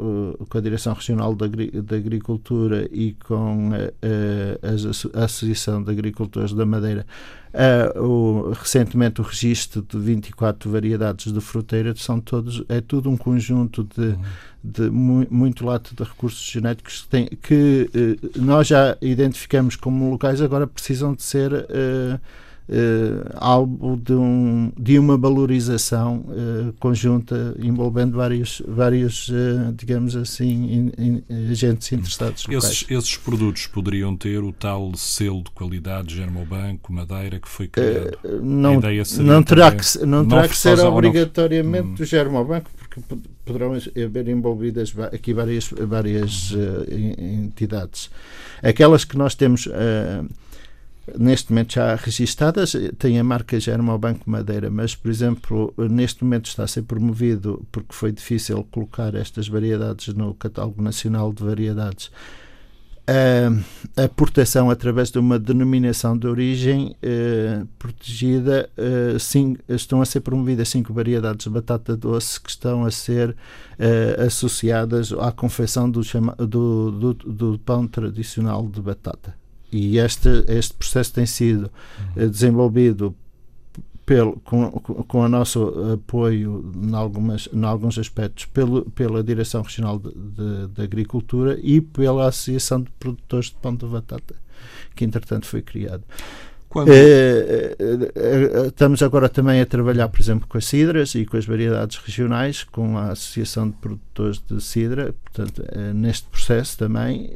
com 0.48 0.58
a 0.58 0.60
Direção 0.60 0.94
Regional 0.94 1.34
da 1.34 1.44
Agricultura 1.44 1.65
da 1.70 1.96
Agricultura 1.96 2.88
e 2.92 3.14
com 3.26 3.70
a, 3.72 5.18
a, 5.18 5.20
a 5.20 5.24
Associação 5.24 5.82
de 5.82 5.90
Agricultores 5.90 6.52
da 6.52 6.66
Madeira 6.66 7.06
o, 7.96 8.52
recentemente 8.52 9.20
o 9.20 9.24
registro 9.24 9.82
de 9.82 9.98
24 9.98 10.70
variedades 10.70 11.32
de 11.32 11.40
fruteira 11.40 11.94
são 11.96 12.20
todos 12.20 12.62
é 12.68 12.80
tudo 12.80 13.08
um 13.08 13.16
conjunto 13.16 13.84
de, 13.96 14.16
de 14.62 14.90
muito 14.90 15.64
lato 15.64 15.94
de 15.94 16.02
recursos 16.02 16.44
genéticos 16.44 17.02
que, 17.02 17.08
tem, 17.08 17.26
que 17.26 17.90
eh, 17.94 18.38
nós 18.38 18.66
já 18.66 18.96
identificamos 19.00 19.74
como 19.76 20.10
locais 20.10 20.42
agora 20.42 20.66
precisam 20.66 21.14
de 21.14 21.22
ser 21.22 21.52
uh, 21.52 22.20
uh, 22.68 23.30
algo 23.36 23.96
de, 23.96 24.12
um, 24.12 24.72
de 24.78 24.98
uma 24.98 25.16
valorização 25.16 26.24
uh, 26.28 26.72
conjunta 26.78 27.54
envolvendo 27.58 28.16
vários, 28.16 28.62
vários 28.66 29.28
uh, 29.28 29.72
digamos 29.74 30.16
assim, 30.16 30.92
in, 30.98 31.22
in, 31.28 31.50
agentes 31.50 31.92
interessados. 31.92 32.46
Esses, 32.48 32.86
esses, 32.88 33.16
produtos 33.16 33.66
poderiam 33.66 34.16
ter 34.16 34.42
o 34.42 34.52
tal 34.52 34.94
selo 34.96 35.42
de 35.42 35.50
qualidade 35.50 36.14
Germobanco, 36.14 36.92
Madeira, 36.92 37.38
que 37.38 37.48
foi 37.48 37.68
criado? 37.68 38.18
não, 38.42 38.80
não 39.20 39.42
terá 39.42 39.72
que, 39.72 40.06
não 40.06 40.26
terá 40.26 40.48
que 40.48 40.56
ser 40.56 40.78
obrigatoriamente 40.80 41.88
hum. 41.88 41.94
do 41.94 42.04
Germobanco, 42.04 42.70
porque 42.76 43.00
poderão 43.44 43.74
haver 43.74 44.28
envolvidas 44.28 44.94
aqui 45.12 45.32
várias, 45.32 45.70
várias 45.70 46.52
entidades. 47.18 48.10
Aquelas 48.62 49.04
que 49.04 49.16
nós 49.16 49.34
temos 49.34 49.68
neste 51.18 51.52
momento 51.52 51.74
já 51.74 51.94
registadas, 51.94 52.74
tem 52.98 53.18
a 53.18 53.24
marca 53.24 53.60
Germobanco 53.60 54.28
Madeira, 54.28 54.70
mas, 54.70 54.94
por 54.94 55.10
exemplo, 55.10 55.72
neste 55.76 56.24
momento 56.24 56.46
está 56.46 56.64
a 56.64 56.68
ser 56.68 56.82
promovido, 56.82 57.66
porque 57.70 57.94
foi 57.94 58.12
difícil 58.12 58.64
colocar 58.70 59.14
estas 59.14 59.48
variedades 59.48 60.12
no 60.14 60.34
Catálogo 60.34 60.82
Nacional 60.82 61.32
de 61.32 61.44
Variedades, 61.44 62.10
a, 63.06 64.02
a 64.04 64.08
proteção 64.08 64.68
através 64.68 65.10
de 65.10 65.18
uma 65.18 65.38
denominação 65.38 66.18
de 66.18 66.26
origem 66.26 66.96
eh, 67.00 67.62
protegida. 67.78 68.68
Eh, 68.76 69.16
cinco, 69.20 69.62
estão 69.68 70.02
a 70.02 70.04
ser 70.04 70.20
promovidas 70.20 70.68
cinco 70.68 70.92
variedades 70.92 71.44
de 71.44 71.50
batata 71.50 71.96
doce 71.96 72.40
que 72.40 72.50
estão 72.50 72.84
a 72.84 72.90
ser 72.90 73.36
eh, 73.78 74.24
associadas 74.26 75.12
à 75.12 75.30
confecção 75.30 75.88
do, 75.88 76.00
do, 76.02 76.90
do, 76.90 77.14
do 77.14 77.58
pão 77.60 77.86
tradicional 77.86 78.66
de 78.66 78.80
batata. 78.80 79.45
E 79.76 79.98
este, 79.98 80.28
este 80.48 80.74
processo 80.74 81.12
tem 81.12 81.26
sido 81.26 81.70
uhum. 82.16 82.28
desenvolvido 82.30 83.14
pelo, 84.06 84.38
com, 84.40 84.70
com 84.70 85.18
o 85.18 85.28
nosso 85.28 85.92
apoio 85.92 86.72
em, 86.80 86.94
algumas, 86.94 87.48
em 87.52 87.64
alguns 87.64 87.98
aspectos 87.98 88.44
pelo, 88.46 88.88
pela 88.92 89.22
Direção 89.22 89.62
Regional 89.62 89.98
de, 89.98 90.10
de, 90.12 90.68
de, 90.68 90.82
Agricultura 90.82 91.58
e 91.60 91.80
pela 91.80 92.28
Associação 92.28 92.82
de 92.82 92.90
Produtores 92.92 93.48
de 93.48 93.56
Pão 93.56 93.74
de 93.74 93.84
Batata, 93.84 94.36
que 94.94 95.04
entretanto 95.04 95.46
foi 95.46 95.60
criado. 95.60 96.04
Quando... 96.68 96.90
Eh, 96.90 97.76
eh, 97.78 98.12
eh, 98.14 98.66
estamos 98.66 99.02
agora 99.02 99.28
também 99.28 99.60
a 99.60 99.66
trabalhar, 99.66 100.08
por 100.08 100.20
exemplo, 100.20 100.46
com 100.48 100.58
as 100.58 100.66
cidras 100.66 101.14
e 101.14 101.24
com 101.24 101.36
as 101.36 101.46
variedades 101.46 101.96
regionais, 101.98 102.64
com 102.64 102.98
a 102.98 103.12
Associação 103.12 103.70
de 103.70 103.76
Produtores 103.76 104.42
de 104.46 104.60
Cidra, 104.60 105.14
portanto, 105.24 105.62
neste 105.94 106.28
processo 106.28 106.76
também, 106.76 107.28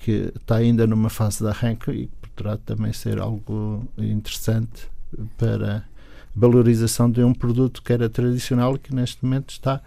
que 0.00 0.32
está 0.34 0.56
ainda 0.56 0.86
numa 0.86 1.10
fase 1.10 1.38
de 1.38 1.48
arranque 1.48 1.90
e 1.90 2.10
poderá 2.34 2.56
também 2.56 2.92
ser 2.92 3.20
algo 3.20 3.86
interessante 3.98 4.88
para 5.38 5.84
valorização 6.34 7.10
de 7.10 7.22
um 7.22 7.32
produto 7.32 7.82
que 7.82 7.92
era 7.92 8.08
tradicional 8.08 8.76
e 8.76 8.78
que 8.78 8.94
neste 8.94 9.24
momento 9.24 9.50
está 9.50 9.80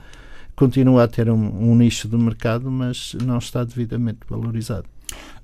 continua 0.55 1.05
a 1.05 1.07
ter 1.07 1.29
um, 1.29 1.71
um 1.71 1.73
nicho 1.73 2.05
de 2.09 2.17
mercado, 2.17 2.69
mas 2.69 3.15
não 3.23 3.37
está 3.37 3.63
devidamente 3.63 4.19
valorizado. 4.29 4.85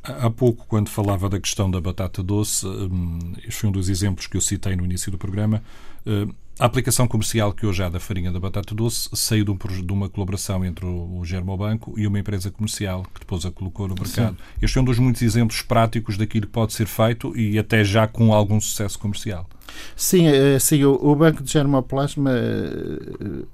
Há 0.03 0.29
pouco, 0.29 0.65
quando 0.67 0.89
falava 0.89 1.27
da 1.27 1.39
questão 1.39 1.69
da 1.69 1.81
batata 1.81 2.21
doce, 2.21 2.67
hum, 2.67 3.33
este 3.39 3.61
foi 3.61 3.69
um 3.69 3.73
dos 3.73 3.89
exemplos 3.89 4.27
que 4.27 4.37
eu 4.37 4.41
citei 4.41 4.75
no 4.75 4.85
início 4.85 5.11
do 5.11 5.17
programa. 5.17 5.63
Hum, 6.05 6.31
a 6.57 6.65
aplicação 6.65 7.05
comercial 7.05 7.51
que 7.51 7.65
hoje 7.65 7.83
há 7.83 7.89
da 7.89 7.99
farinha 7.99 8.31
da 8.31 8.39
batata 8.39 8.73
doce 8.73 9.09
saiu 9.13 9.43
de, 9.43 9.91
uma 9.91 10.07
colaboração 10.07 10.63
entre 10.63 10.85
o 10.85 11.21
Germobanco 11.25 11.93
e 11.99 12.07
uma 12.07 12.17
empresa 12.17 12.49
comercial 12.49 13.03
que 13.13 13.19
depois 13.19 13.45
a 13.45 13.51
colocou 13.51 13.89
no 13.89 13.95
mercado. 13.95 14.37
Sim. 14.37 14.43
Este 14.61 14.77
é 14.77 14.81
um 14.81 14.85
dos 14.85 14.97
muitos 14.97 15.21
exemplos 15.21 15.61
práticos 15.61 16.17
daquilo 16.17 16.45
que 16.45 16.53
pode 16.53 16.71
ser 16.71 16.87
feito 16.87 17.37
e 17.37 17.59
até 17.59 17.83
já 17.83 18.07
com 18.07 18.33
algum 18.33 18.61
sucesso 18.61 18.97
comercial. 18.97 19.49
Sim, 19.95 20.27
é, 20.27 20.59
sim 20.59 20.83
o, 20.83 21.15
Banco 21.15 21.43
de 21.43 21.51
Germoplasma 21.51 22.31
eh, 22.31 22.99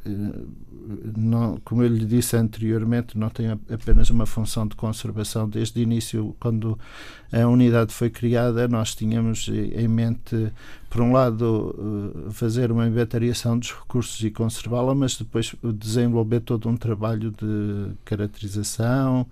eh, 0.05 0.41
não, 1.15 1.57
como 1.63 1.83
eu 1.83 1.87
lhe 1.87 2.05
disse 2.05 2.35
anteriormente, 2.35 3.17
não 3.17 3.29
tem 3.29 3.51
apenas 3.51 4.09
uma 4.09 4.25
função 4.25 4.67
de 4.67 4.75
conservação. 4.75 5.47
Desde 5.47 5.79
o 5.79 5.83
início, 5.83 6.35
quando 6.39 6.77
a 7.31 7.47
unidade 7.47 7.93
foi 7.93 8.09
criada, 8.09 8.67
nós 8.67 8.95
tínhamos 8.95 9.47
em 9.47 9.87
mente, 9.87 10.51
por 10.89 11.01
um 11.01 11.11
lado, 11.11 11.75
eh, 12.27 12.31
fazer 12.31 12.71
uma 12.71 12.87
inventariação 12.87 13.57
dos 13.57 13.71
recursos 13.71 14.21
e 14.23 14.29
conservá-la, 14.29 14.93
mas 14.95 15.17
depois 15.17 15.55
desenvolver 15.63 16.41
todo 16.41 16.67
um 16.67 16.75
trabalho 16.75 17.31
de 17.31 17.93
caracterização, 18.03 19.25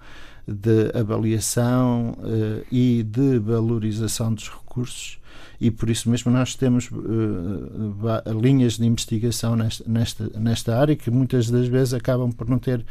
de 0.50 0.92
avaliação 0.98 2.18
uh, 2.20 2.66
e 2.72 3.04
de 3.04 3.40
valorização 3.40 4.34
dos 4.34 4.50
recursos 4.50 5.20
e 5.62 5.70
por 5.70 5.90
isso 5.90 6.10
mesmo 6.10 6.32
nós 6.32 6.56
temos 6.56 6.90
uh, 6.90 8.40
linhas 8.42 8.78
de 8.78 8.86
investigação 8.86 9.56
nesta, 9.56 9.84
nesta, 9.88 10.40
nesta 10.40 10.80
área 10.80 10.96
que 10.96 11.12
muitas 11.12 11.50
das 11.50 11.68
vezes 11.68 11.94
acabam 11.94 12.32
por 12.32 12.48
não 12.48 12.58
ter 12.58 12.86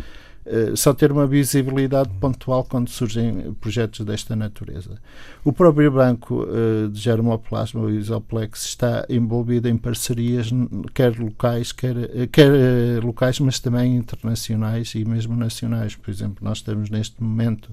só 0.74 0.94
ter 0.94 1.12
uma 1.12 1.26
visibilidade 1.26 2.10
pontual 2.20 2.64
quando 2.64 2.88
surgem 2.88 3.52
projetos 3.60 4.04
desta 4.04 4.34
natureza. 4.34 4.98
O 5.44 5.52
próprio 5.52 5.90
banco 5.90 6.44
uh, 6.44 6.88
de 6.88 6.98
germoplasma, 6.98 7.80
o 7.80 7.90
Isoplex, 7.90 8.64
está 8.64 9.04
envolvido 9.08 9.68
em 9.68 9.76
parcerias 9.76 10.50
quer 10.94 11.18
locais, 11.18 11.72
quer, 11.72 11.94
quer 12.32 13.02
locais, 13.02 13.38
mas 13.40 13.58
também 13.58 13.96
internacionais 13.96 14.94
e 14.94 15.04
mesmo 15.04 15.36
nacionais. 15.36 15.94
Por 15.94 16.10
exemplo, 16.10 16.38
nós 16.42 16.62
temos 16.62 16.90
neste 16.90 17.22
momento 17.22 17.70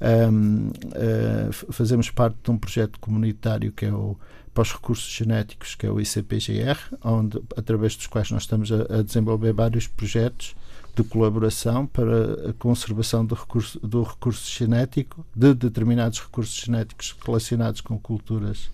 um, 0.00 0.68
uh, 0.68 1.72
fazemos 1.72 2.10
parte 2.10 2.36
de 2.42 2.50
um 2.50 2.58
projeto 2.58 2.98
comunitário 3.00 3.72
que 3.72 3.86
é 3.86 3.92
o 3.92 4.16
para 4.52 4.62
os 4.62 4.72
recursos 4.72 5.12
genéticos, 5.12 5.74
que 5.74 5.86
é 5.86 5.90
o 5.90 6.00
ICPGR, 6.00 6.78
onde, 7.04 7.38
através 7.58 7.94
dos 7.94 8.06
quais 8.06 8.30
nós 8.30 8.44
estamos 8.44 8.72
a, 8.72 9.00
a 9.00 9.02
desenvolver 9.02 9.52
vários 9.52 9.86
projetos 9.86 10.56
de 10.96 11.04
colaboração 11.04 11.86
para 11.86 12.50
a 12.50 12.52
conservação 12.54 13.24
do 13.24 13.34
recurso, 13.34 13.78
do 13.80 14.02
recurso 14.02 14.50
genético, 14.50 15.26
de 15.34 15.52
determinados 15.52 16.20
recursos 16.20 16.56
genéticos 16.56 17.14
relacionados 17.24 17.82
com 17.82 17.98
culturas 17.98 18.70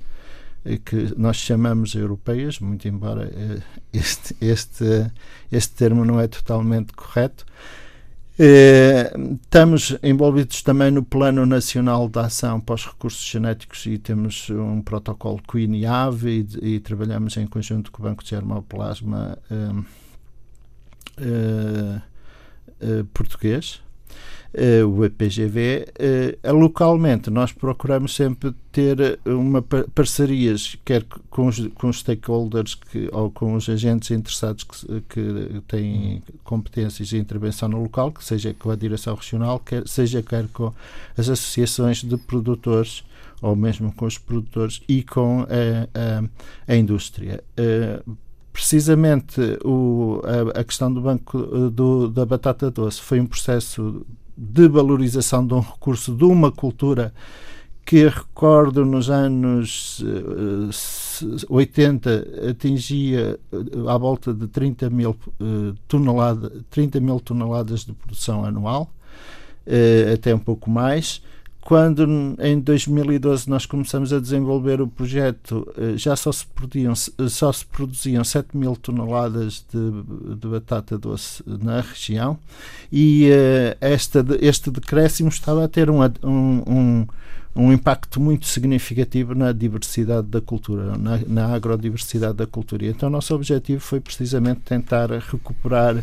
eh, 0.65 0.79
que 0.79 1.13
nós 1.19 1.37
chamamos 1.37 1.97
europeias, 1.97 2.61
muito 2.61 2.87
embora 2.87 3.25
eh, 3.25 3.61
este, 3.93 4.37
este, 4.41 5.11
este 5.51 5.75
termo 5.75 6.05
não 6.05 6.21
é 6.21 6.29
totalmente 6.29 6.93
correto, 6.93 7.45
eh, 8.39 9.13
estamos 9.43 9.97
envolvidos 10.01 10.63
também 10.63 10.93
no 10.93 11.03
Plano 11.03 11.45
Nacional 11.45 12.09
de 12.09 12.21
Ação 12.21 12.61
para 12.61 12.77
os 12.77 12.87
Recursos 12.87 13.25
Genéticos 13.25 13.85
e 13.87 13.99
temos 13.99 14.49
um 14.49 14.81
protocolo 14.81 15.41
Queen 15.43 15.75
e 15.75 15.85
AVE 15.85 16.47
e, 16.63 16.75
e 16.75 16.81
trabalhamos 16.81 17.37
em 17.37 17.49
conjunto 17.49 17.91
com 17.91 18.01
o 18.01 18.05
Banco 18.05 18.23
de 18.23 18.31
Germoplasma 18.31 19.37
eh, 21.21 22.01
eh, 22.83 23.05
português 23.15 23.81
uh, 24.55 24.87
o 24.87 25.05
EPGV, 25.05 25.87
uh, 26.45 26.53
localmente 26.53 27.31
nós 27.31 27.53
procuramos 27.53 28.15
sempre 28.15 28.55
ter 28.71 29.19
uma 29.25 29.63
parcerias, 29.63 30.77
quer 30.85 31.05
com 31.31 31.47
os, 31.47 31.67
com 31.75 31.89
os 31.89 32.01
stakeholders 32.01 32.75
que, 32.75 33.09
ou 33.13 33.31
com 33.31 33.55
os 33.55 33.69
agentes 33.69 34.11
interessados 34.11 34.65
que, 34.65 35.03
que 35.09 35.63
têm 35.69 36.23
competências 36.45 37.09
de 37.09 37.19
intervenção 37.19 37.69
no 37.69 37.83
local, 37.83 38.13
que 38.13 38.25
seja 38.25 38.55
com 38.55 38.71
a 38.71 38.77
direção 38.77 39.15
regional, 39.15 39.59
quer, 39.59 39.87
seja 39.87 40.23
quer 40.23 40.47
com 40.49 40.73
as 41.17 41.29
associações 41.29 42.03
de 42.03 42.17
produtores 42.17 43.05
ou 43.41 43.57
mesmo 43.57 43.93
com 43.93 44.07
os 44.07 44.17
produtores 44.17 44.81
e 44.89 45.03
com 45.03 45.41
a, 45.43 45.89
a, 45.99 46.73
a 46.73 46.77
indústria. 46.77 47.43
Uh, 47.59 48.17
precisamente 48.53 49.41
o, 49.65 50.21
a, 50.25 50.61
a, 50.61 50.65
questão 50.65 50.93
do 50.93 51.01
banco 51.01 51.39
do, 51.71 52.09
da 52.09 52.27
batata 52.27 52.71
doce 52.71 53.01
foi 53.01 53.19
um 53.19 53.27
processo 53.27 54.05
de 54.37 54.69
valorização 54.69 55.47
de 55.47 55.55
um 55.55 55.61
recurso 55.61 56.15
de 56.15 56.25
uma 56.25 56.53
cultura 56.53 57.13
que 57.85 58.07
recordo 58.09 58.85
nos 58.85 59.11
anos 59.11 60.01
uh, 60.01 60.71
80 61.49 62.51
atingia 62.51 63.39
à 63.89 63.99
volta 63.99 64.33
de 64.33 64.47
30 64.47 64.89
mil, 64.91 65.11
uh, 65.11 65.75
tonelada, 65.89 66.53
30 66.71 67.01
mil 67.01 67.19
toneladas 67.21 67.85
de 67.85 67.93
produção 67.93 68.45
anual, 68.45 68.93
até 70.13 70.35
um 70.35 70.39
pouco 70.39 70.71
mais. 70.71 71.23
Quando 71.63 72.37
em 72.41 72.59
2012 72.59 73.49
nós 73.49 73.67
começamos 73.67 74.13
a 74.13 74.19
desenvolver 74.19 74.81
o 74.81 74.89
projeto, 74.89 75.73
eh, 75.79 75.97
já 75.97 76.17
só 76.17 76.33
se 76.33 76.45
produziam, 76.45 76.93
só 76.95 77.53
se 77.53 77.65
produziam 77.65 78.25
7 78.25 78.57
mil 78.57 78.75
toneladas 78.75 79.65
de, 79.73 80.37
de 80.37 80.49
batata 80.49 80.99
doce 80.99 81.41
na 81.47 81.81
região 81.81 82.37
e 82.91 83.31
uh, 83.31 83.77
esta, 83.81 84.27
este 84.41 84.73
decréscimo 84.73 85.29
estava 85.29 85.65
a 85.65 85.69
ter 85.69 85.89
um, 85.89 86.03
um, 86.03 86.63
um 86.67 87.07
um 87.55 87.71
impacto 87.71 88.19
muito 88.19 88.47
significativo 88.47 89.35
na 89.35 89.53
diversidade 89.53 90.27
da 90.27 90.41
cultura, 90.41 90.97
na, 90.97 91.21
na 91.27 91.55
agrodiversidade 91.55 92.35
da 92.35 92.47
cultura. 92.47 92.87
Então, 92.87 93.09
o 93.11 93.13
nosso 93.13 93.35
objetivo 93.35 93.79
foi 93.79 94.01
precisamente 94.01 94.61
tentar 94.61 95.11
recuperar 95.11 96.03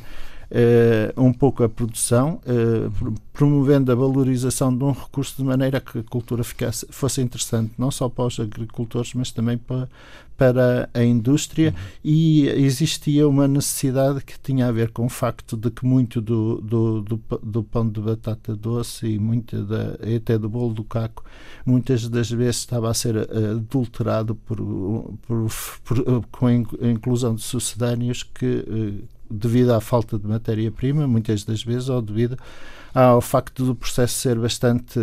uh, 0.51 1.21
um 1.21 1.31
pouco 1.31 1.63
a 1.63 1.69
produção, 1.69 2.39
uh, 2.45 3.13
promovendo 3.33 3.91
a 3.91 3.95
valorização 3.95 4.75
de 4.75 4.83
um 4.83 4.91
recurso 4.91 5.37
de 5.37 5.43
maneira 5.43 5.79
que 5.79 5.99
a 5.99 6.03
cultura 6.03 6.43
ficasse, 6.43 6.85
fosse 6.89 7.21
interessante, 7.21 7.73
não 7.77 7.91
só 7.91 8.09
para 8.09 8.25
os 8.25 8.39
agricultores, 8.39 9.13
mas 9.13 9.31
também 9.31 9.57
para, 9.57 9.87
para 10.35 10.89
a 10.93 11.03
indústria. 11.03 11.69
Uhum. 11.69 11.99
E 12.03 12.47
existia 12.47 13.27
uma 13.27 13.47
necessidade 13.47 14.23
que 14.23 14.39
tinha 14.39 14.67
a 14.67 14.71
ver 14.71 14.91
com 14.91 15.05
o 15.05 15.09
facto 15.09 15.55
de 15.55 15.69
que 15.69 15.85
muito 15.85 16.21
do, 16.21 16.61
do, 16.61 17.01
do, 17.01 17.21
do 17.43 17.63
pão 17.63 17.87
de 17.87 18.01
batata 18.01 18.55
doce 18.55 19.07
e 19.07 19.19
muito 19.19 19.63
da, 19.63 19.97
até 20.15 20.37
do 20.37 20.49
bolo 20.49 20.73
do 20.73 20.83
caco, 20.83 21.23
muitas 21.65 22.07
das 22.09 22.29
vezes 22.29 22.57
estava 22.57 22.89
a 22.89 22.93
ser 22.93 23.15
eh, 23.15 23.51
adulterado 23.51 24.35
por, 24.35 24.57
por, 25.27 25.49
por, 25.83 26.25
com 26.31 26.47
a 26.47 26.53
inclusão 26.53 27.35
de 27.35 27.41
sucedâneos 27.41 28.23
que 28.23 28.65
devido 29.29 29.71
à 29.71 29.81
falta 29.81 30.17
de 30.17 30.27
matéria-prima, 30.27 31.07
muitas 31.07 31.43
das 31.43 31.63
vezes, 31.63 31.89
ou 31.89 32.01
devido 32.01 32.37
ao 32.93 33.21
facto 33.21 33.65
do 33.65 33.75
processo 33.75 34.15
ser 34.15 34.39
bastante 34.39 34.99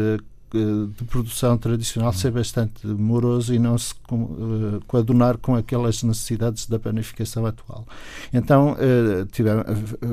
eh, 0.55 0.87
de 0.97 1.05
produção 1.05 1.59
tradicional 1.59 2.13
ser 2.13 2.31
bastante 2.31 2.87
moroso 2.87 3.53
e 3.53 3.59
não 3.59 3.77
se 3.77 3.93
uh, 4.13 4.81
coadunar 4.87 5.39
com 5.39 5.57
aquelas 5.57 6.05
necessidades 6.05 6.67
da 6.67 6.79
planificação 6.79 7.45
atual. 7.45 7.85
Então, 8.33 8.75
uh, 8.75 9.27
tivemos, 9.27 9.65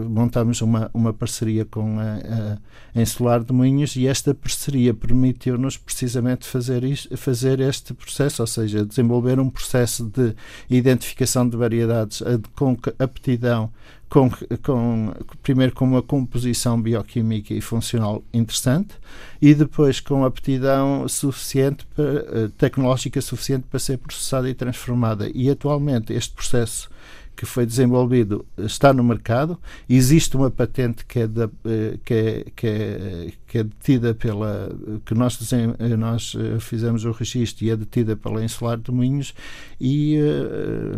montamos 0.09 0.61
uma, 0.61 0.89
uma 0.91 1.13
parceria 1.13 1.65
com 1.65 1.99
a, 1.99 2.57
a 2.95 2.99
Ensolar 2.99 3.43
de 3.43 3.53
Moinhos 3.53 3.95
e 3.95 4.07
esta 4.07 4.33
parceria 4.33 4.91
permitiu-nos 4.91 5.77
precisamente 5.77 6.47
fazer, 6.47 6.83
isto, 6.83 7.15
fazer 7.15 7.59
este 7.59 7.93
processo, 7.93 8.41
ou 8.41 8.47
seja, 8.47 8.83
desenvolver 8.83 9.39
um 9.39 9.51
processo 9.51 10.03
de 10.03 10.35
identificação 10.67 11.47
de 11.47 11.55
variedades 11.55 12.23
com 12.55 12.75
aptidão 12.97 13.71
com, 14.13 14.29
com, 14.61 15.11
primeiro 15.41 15.73
com 15.73 15.85
uma 15.85 16.03
composição 16.03 16.79
bioquímica 16.79 17.51
e 17.51 17.59
funcional 17.59 18.23
interessante 18.31 18.93
e 19.41 19.55
depois 19.55 19.99
com 19.99 20.23
aptidão 20.23 21.07
suficiente 21.07 21.83
para, 21.95 22.05
eh, 22.05 22.49
tecnológica 22.55 23.19
suficiente 23.19 23.65
para 23.67 23.79
ser 23.79 23.97
processada 23.97 24.47
e 24.47 24.53
transformada. 24.53 25.31
E 25.33 25.49
atualmente 25.49 26.13
este 26.13 26.31
processo 26.31 26.91
que 27.35 27.45
foi 27.45 27.65
desenvolvido 27.65 28.45
está 28.57 28.93
no 28.93 29.03
mercado. 29.03 29.59
Existe 29.89 30.35
uma 30.35 30.51
patente 30.51 31.05
que 31.05 31.19
é, 31.19 31.27
da, 31.27 31.49
eh, 31.65 31.97
que 32.03 32.13
é, 32.13 32.45
que 32.55 32.67
é, 32.67 33.31
que 33.47 33.57
é 33.57 33.63
detida 33.63 34.13
pela. 34.13 34.69
que 35.05 35.13
nós, 35.13 35.39
eh, 35.51 35.97
nós 35.97 36.35
eh, 36.37 36.59
fizemos 36.59 37.05
o 37.05 37.11
registro 37.11 37.65
e 37.65 37.71
é 37.71 37.75
detida 37.75 38.15
pela 38.15 38.43
Insular 38.43 38.77
de 38.77 38.91
Moinhos 38.91 39.33
e, 39.79 40.17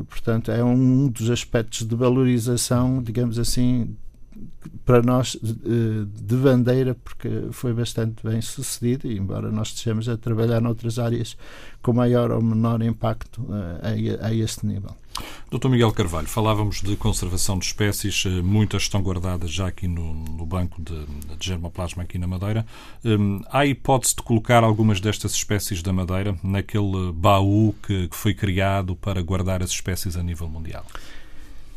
portanto, 0.09 0.51
é 0.51 0.63
um 0.63 1.07
dos 1.07 1.29
aspectos 1.29 1.87
de 1.87 1.95
valorização, 1.95 3.01
digamos 3.01 3.39
assim, 3.39 3.95
para 4.85 5.01
nós 5.01 5.37
de 5.41 6.35
bandeira, 6.35 6.95
porque 6.95 7.29
foi 7.51 7.73
bastante 7.73 8.25
bem 8.25 8.41
sucedido, 8.41 9.09
embora 9.11 9.51
nós 9.51 9.69
estejamos 9.69 10.07
a 10.09 10.17
trabalhar 10.17 10.61
noutras 10.61 10.99
áreas 10.99 11.37
com 11.81 11.93
maior 11.93 12.31
ou 12.31 12.41
menor 12.41 12.81
impacto 12.81 13.45
a, 13.81 14.27
a 14.27 14.33
este 14.33 14.65
nível. 14.65 14.95
Doutor 15.49 15.69
Miguel 15.69 15.91
Carvalho, 15.91 16.27
falávamos 16.27 16.81
de 16.81 16.95
conservação 16.95 17.57
de 17.57 17.65
espécies, 17.65 18.23
eh, 18.25 18.41
muitas 18.41 18.83
estão 18.83 19.01
guardadas 19.01 19.51
já 19.51 19.67
aqui 19.67 19.87
no, 19.87 20.13
no 20.13 20.45
banco 20.45 20.81
de, 20.81 21.05
de, 21.05 21.45
germoplasma 21.45 22.03
aqui 22.03 22.17
na 22.17 22.27
Madeira. 22.27 22.65
Um, 23.03 23.41
há 23.49 23.65
hipótese 23.65 24.15
de 24.15 24.23
colocar 24.23 24.63
algumas 24.63 24.99
destas 24.99 25.33
espécies 25.33 25.81
da 25.81 25.93
Madeira 25.93 26.37
naquele 26.43 27.11
baú 27.13 27.73
que, 27.85 28.07
que 28.07 28.15
foi 28.15 28.33
criado 28.33 28.95
para 28.95 29.21
guardar 29.21 29.63
as 29.63 29.69
espécies 29.69 30.17
a 30.17 30.23
nível 30.23 30.49
mundial? 30.49 30.85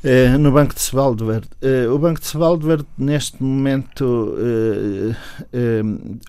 Eh, 0.04 0.38
no 0.38 0.52
Banco 0.52 0.74
de 0.74 0.80
Svalbard. 0.80 1.48
Uh, 1.60 1.92
o 1.92 1.98
Banco 1.98 2.20
de 2.20 2.26
Svalbard, 2.26 2.86
neste 2.96 3.42
momento, 3.42 4.36
uh, 4.36 5.16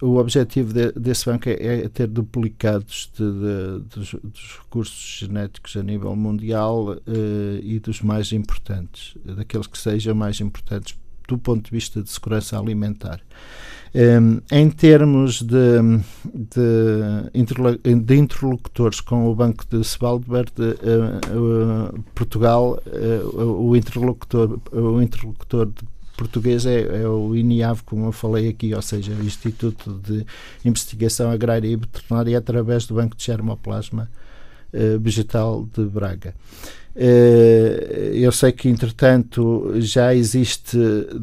o 0.01 0.17
objetivo 0.17 0.73
de, 0.73 0.91
desse 0.93 1.25
banco 1.25 1.47
é, 1.49 1.83
é 1.83 1.89
ter 1.89 2.07
duplicados 2.07 3.11
de, 3.15 3.23
de, 3.23 3.79
dos, 3.95 4.15
dos, 4.23 4.59
recursos 4.63 5.19
genéticos 5.19 5.77
a 5.77 5.83
nível 5.83 6.15
mundial 6.15 6.97
e 7.61 7.79
dos 7.79 8.01
mais 8.01 8.31
importantes, 8.31 9.15
daqueles 9.23 9.67
que 9.67 9.77
sejam 9.77 10.15
mais 10.15 10.41
importantes 10.41 10.97
do 11.27 11.37
ponto 11.37 11.65
de 11.65 11.71
vista 11.71 12.01
de 12.01 12.09
segurança 12.09 12.59
alimentar. 12.59 13.21
Um, 13.93 14.39
em 14.51 14.69
termos 14.69 15.41
de, 15.41 15.81
de, 16.23 18.03
de, 18.03 18.15
interlocutores 18.15 19.01
com 19.01 19.27
o 19.27 19.33
Banco 19.33 19.65
de 19.67 19.79
Svalbard, 19.83 20.53
uh, 20.59 21.93
uh, 21.95 22.03
Portugal, 22.13 22.79
uh, 22.85 23.41
o 23.41 23.75
interlocutor, 23.75 24.59
o 24.71 25.01
interlocutor 25.01 25.71
português 26.15 26.65
é, 26.65 27.01
é, 27.01 27.07
o 27.07 27.35
INIAV, 27.35 27.81
como 27.83 28.05
eu 28.05 28.11
falei 28.11 28.49
aqui, 28.49 28.75
ou 28.75 28.81
seja, 28.81 29.13
o 29.13 29.23
Instituto 29.23 29.93
de 30.05 30.25
Investigação 30.65 31.31
Agrária 31.31 31.67
e 31.67 31.77
Veterinária, 31.77 32.37
através 32.37 32.85
do 32.85 32.95
Banco 32.95 33.15
de 33.15 33.23
Germoplasma 33.23 34.09
Vegetal 34.99 35.67
de 35.73 35.85
Braga. 35.85 36.33
Eh, 37.01 38.11
eu 38.15 38.29
sei 38.29 38.51
que, 38.51 38.67
entretanto, 38.67 39.71
já 39.75 40.13
existe 40.13 40.77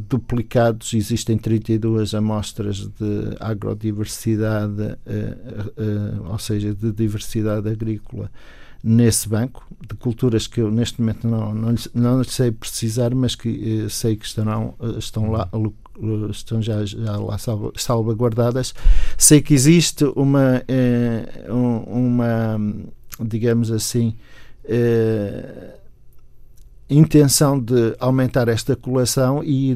duplicados, 0.09 0.95
existem 0.95 1.37
32 1.37 2.15
amostras 2.15 2.89
de 2.89 3.37
agrodiversidade, 3.39 4.97
eh, 5.05 5.37
eh, 5.77 6.31
ou 6.31 6.39
seja, 6.39 6.75
de 6.75 6.91
diversidade 6.93 7.69
agrícola 7.69 8.31
nesse 8.83 9.29
banco, 9.29 9.67
de 9.87 9.95
culturas 9.97 10.47
que 10.47 10.63
eu 10.63 10.71
neste 10.71 11.01
momento 11.01 11.29
não, 11.29 11.53
não, 11.53 11.75
não 11.93 12.25
sei 12.25 12.53
precisar, 12.53 13.15
mas 13.15 13.35
que 13.35 13.87
sei 13.91 14.17
que 14.17 14.25
estarão, 14.25 14.75
estão 14.99 15.31
lá 15.31 15.51
estão 16.31 16.63
já, 16.63 16.85
já 16.87 17.17
lá 17.17 17.37
salvaguardadas. 17.75 18.75
Sei 19.19 19.43
que 19.43 19.53
existe 19.53 20.05
uma, 20.15 20.63
uma 21.87 22.59
digamos 23.21 23.71
assim, 23.71 24.15
eh, 24.65 25.77
intenção 26.89 27.59
de 27.59 27.97
aumentar 27.99 28.49
esta 28.49 28.77
coleção 28.77 29.43
e 29.43 29.75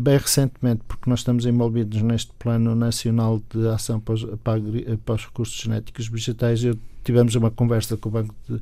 bem 0.00 0.18
recentemente, 0.18 0.82
porque 0.86 1.08
nós 1.08 1.20
estamos 1.20 1.46
envolvidos 1.46 2.02
neste 2.02 2.32
Plano 2.38 2.74
Nacional 2.74 3.40
de 3.52 3.66
Ação 3.68 3.98
para 3.98 4.14
os, 4.14 4.24
para 4.42 5.14
os 5.14 5.24
Recursos 5.24 5.56
Genéticos 5.56 6.08
Vegetais, 6.08 6.62
eu 6.62 6.76
tivemos 7.02 7.34
uma 7.34 7.50
conversa 7.50 7.96
com 7.96 8.08
o 8.08 8.12
Banco 8.12 8.34
de, 8.48 8.60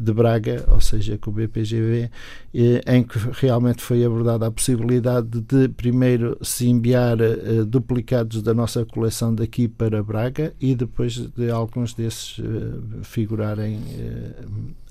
de 0.00 0.12
Braga, 0.14 0.64
ou 0.68 0.80
seja, 0.80 1.18
com 1.18 1.30
o 1.30 1.34
BPGV, 1.34 2.10
eh, 2.54 2.80
em 2.86 3.02
que 3.02 3.18
realmente 3.32 3.82
foi 3.82 4.02
abordada 4.02 4.46
a 4.46 4.50
possibilidade 4.50 5.40
de 5.40 5.68
primeiro 5.68 6.38
se 6.40 6.66
enviar 6.68 7.18
uh, 7.20 7.66
duplicados 7.66 8.42
da 8.42 8.54
nossa 8.54 8.84
coleção 8.84 9.34
daqui 9.34 9.68
para 9.68 10.02
Braga 10.02 10.54
e 10.58 10.74
depois 10.74 11.16
de 11.16 11.50
alguns 11.50 11.92
desses 11.92 12.38
uh, 12.38 13.02
figurarem 13.02 13.78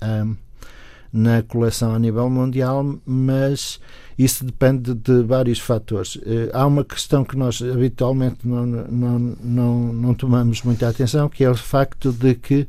uh, 0.00 0.36
na 1.12 1.42
coleção 1.42 1.92
a 1.92 1.98
nível 1.98 2.30
mundial, 2.30 2.84
mas 3.04 3.80
isso 4.16 4.44
depende 4.44 4.94
de 4.94 5.24
vários 5.24 5.58
fatores. 5.58 6.16
Há 6.52 6.64
uma 6.64 6.84
questão 6.84 7.24
que 7.24 7.36
nós 7.36 7.60
habitualmente 7.60 8.46
não, 8.46 8.64
não, 8.64 9.18
não, 9.18 9.92
não 9.92 10.14
tomamos 10.14 10.62
muita 10.62 10.88
atenção, 10.88 11.28
que 11.28 11.42
é 11.42 11.50
o 11.50 11.56
facto 11.56 12.12
de 12.12 12.36
que 12.36 12.68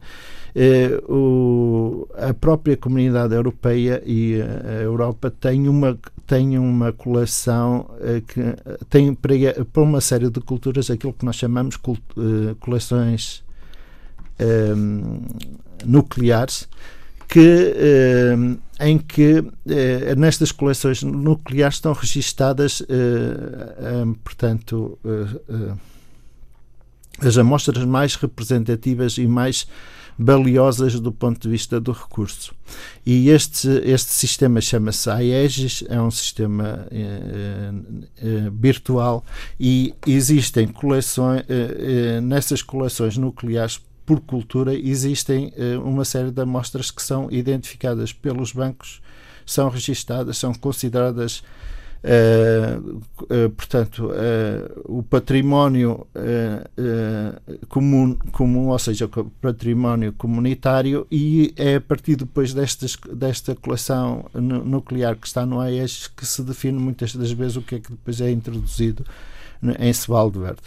eh, 0.53 1.01
o, 1.07 2.07
a 2.15 2.33
própria 2.33 2.75
comunidade 2.75 3.33
europeia 3.33 4.01
e 4.05 4.41
a 4.41 4.81
Europa 4.81 5.31
têm 5.31 5.67
uma, 5.69 5.97
têm 6.27 6.57
uma 6.57 6.91
coleção 6.91 7.89
eh, 8.01 8.21
que 8.27 8.41
tem 8.89 9.13
para, 9.13 9.33
para 9.71 9.83
uma 9.83 10.01
série 10.01 10.29
de 10.29 10.41
culturas 10.41 10.89
aquilo 10.89 11.13
que 11.13 11.25
nós 11.25 11.37
chamamos 11.37 11.77
cult, 11.77 12.01
eh, 12.17 12.55
coleções 12.59 13.43
nucleares 15.85 16.67
que, 17.27 17.75
em 18.79 18.97
que 18.97 19.43
nestas 20.17 20.51
coleções 20.51 21.03
nucleares 21.03 21.75
estão 21.75 21.93
registadas, 21.93 22.81
portanto, 24.23 24.97
as 27.21 27.37
amostras 27.37 27.83
mais 27.85 28.15
representativas 28.15 29.17
e 29.17 29.27
mais 29.27 29.67
valiosas 30.17 30.99
do 30.99 31.11
ponto 31.11 31.41
de 31.41 31.49
vista 31.49 31.79
do 31.79 31.91
recurso. 31.91 32.53
E 33.05 33.29
este, 33.29 33.67
este 33.83 34.11
sistema 34.11 34.61
chama-se 34.61 35.09
AEGIS, 35.09 35.83
é 35.87 35.99
um 35.99 36.11
sistema 36.11 36.85
eh, 36.91 37.71
eh, 38.17 38.51
virtual 38.53 39.25
e 39.59 39.93
existem 40.05 40.67
coleções, 40.67 41.43
eh, 41.49 42.17
eh, 42.17 42.21
nessas 42.21 42.61
coleções 42.61 43.17
nucleares 43.17 43.81
por 44.05 44.19
cultura, 44.19 44.73
existem 44.75 45.53
eh, 45.55 45.77
uma 45.77 46.03
série 46.03 46.31
de 46.31 46.41
amostras 46.41 46.91
que 46.91 47.01
são 47.01 47.31
identificadas 47.31 48.11
pelos 48.11 48.51
bancos, 48.51 49.01
são 49.45 49.69
registadas, 49.69 50.37
são 50.37 50.53
consideradas 50.53 51.43
Uh, 52.03 52.99
uh, 53.21 53.49
portanto, 53.51 54.07
uh, 54.07 54.81
o 54.85 55.03
património 55.03 56.07
comum, 57.69 58.15
comum, 58.31 58.69
ou 58.69 58.79
seja, 58.79 59.05
o 59.05 59.09
património 59.39 60.11
comunitário, 60.13 61.05
e 61.11 61.53
é 61.55 61.75
a 61.75 61.81
partir 61.81 62.15
depois 62.15 62.53
destas, 62.53 62.97
desta 63.13 63.55
coleção 63.55 64.25
nuclear 64.33 65.15
que 65.15 65.27
está 65.27 65.45
no 65.45 65.59
AES 65.59 66.07
que 66.07 66.25
se 66.25 66.41
define 66.41 66.79
muitas 66.79 67.15
das 67.15 67.31
vezes 67.31 67.57
o 67.57 67.61
que 67.61 67.75
é 67.75 67.79
que 67.79 67.91
depois 67.91 68.19
é 68.19 68.31
introduzido 68.31 69.05
em 69.77 69.93
Svalbard. 69.93 70.61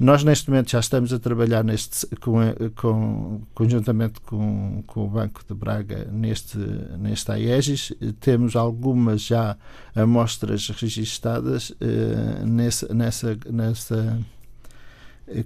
Nós, 0.00 0.24
neste 0.24 0.48
momento, 0.48 0.70
já 0.70 0.80
estamos 0.80 1.12
a 1.12 1.18
trabalhar 1.18 1.62
neste, 1.62 2.06
com, 2.16 2.40
com, 2.74 3.42
conjuntamente 3.52 4.18
com, 4.22 4.82
com 4.86 5.04
o 5.04 5.08
Banco 5.08 5.42
de 5.46 5.52
Braga 5.52 6.08
neste, 6.10 6.56
neste 6.56 7.30
AEGIS. 7.30 7.92
Temos 8.18 8.56
algumas 8.56 9.20
já 9.20 9.58
amostras 9.94 10.70
registadas 10.70 11.70
nessa, 12.46 12.94
nessa, 12.94 13.38
nessa 13.52 14.18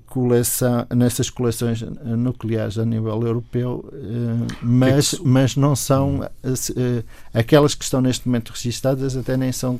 coleção, 0.06 0.86
nessas 0.94 1.28
coleções 1.28 1.82
nucleares 1.82 2.78
a 2.78 2.84
nível 2.84 3.20
europeu, 3.22 3.84
eh, 3.92 4.54
mas, 4.62 5.14
mas 5.22 5.56
não 5.56 5.76
são 5.76 6.28
eh, 6.42 7.02
aquelas 7.32 7.74
que 7.74 7.84
estão 7.84 8.00
neste 8.00 8.26
momento 8.26 8.50
registadas 8.50 9.16
até 9.16 9.36
nem 9.36 9.52
são 9.52 9.78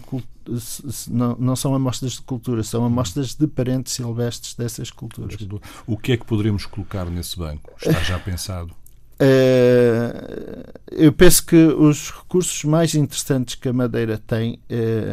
não, 1.09 1.37
não 1.39 1.57
são 1.57 1.75
amostras 1.75 2.13
de 2.13 2.23
cultura, 2.23 2.63
são 2.63 2.85
amostras 2.85 3.35
de 3.35 3.47
parentes 3.47 3.95
silvestres 3.95 4.55
dessas 4.55 4.91
culturas. 4.91 5.37
O 5.87 5.97
que 5.97 6.13
é 6.13 6.17
que 6.19 6.27
poderíamos 6.27 6.67
colocar 6.67 7.07
nesse 7.07 7.39
banco? 7.39 7.73
Está 7.79 8.01
já 8.03 8.19
pensado? 8.19 8.71
Uh, 9.15 10.65
eu 10.93 11.13
penso 11.13 11.47
que 11.47 11.57
os 11.57 12.11
recursos 12.11 12.65
mais 12.65 12.95
interessantes 12.95 13.55
que 13.55 13.69
a 13.69 13.73
Madeira 13.73 14.19
tem 14.19 14.59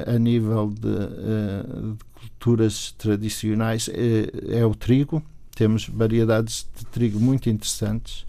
a 0.06 0.20
nível 0.20 0.68
de, 0.70 0.90
de 0.90 2.11
culturas 2.22 2.94
tradicionais 2.98 3.90
é, 3.90 4.60
é, 4.60 4.66
o 4.66 4.76
trigo. 4.76 5.24
Temos 5.56 5.88
variedades 5.88 6.68
de 6.78 6.86
trigo 6.86 7.20
muito 7.20 7.50
interessantes. 7.50 8.26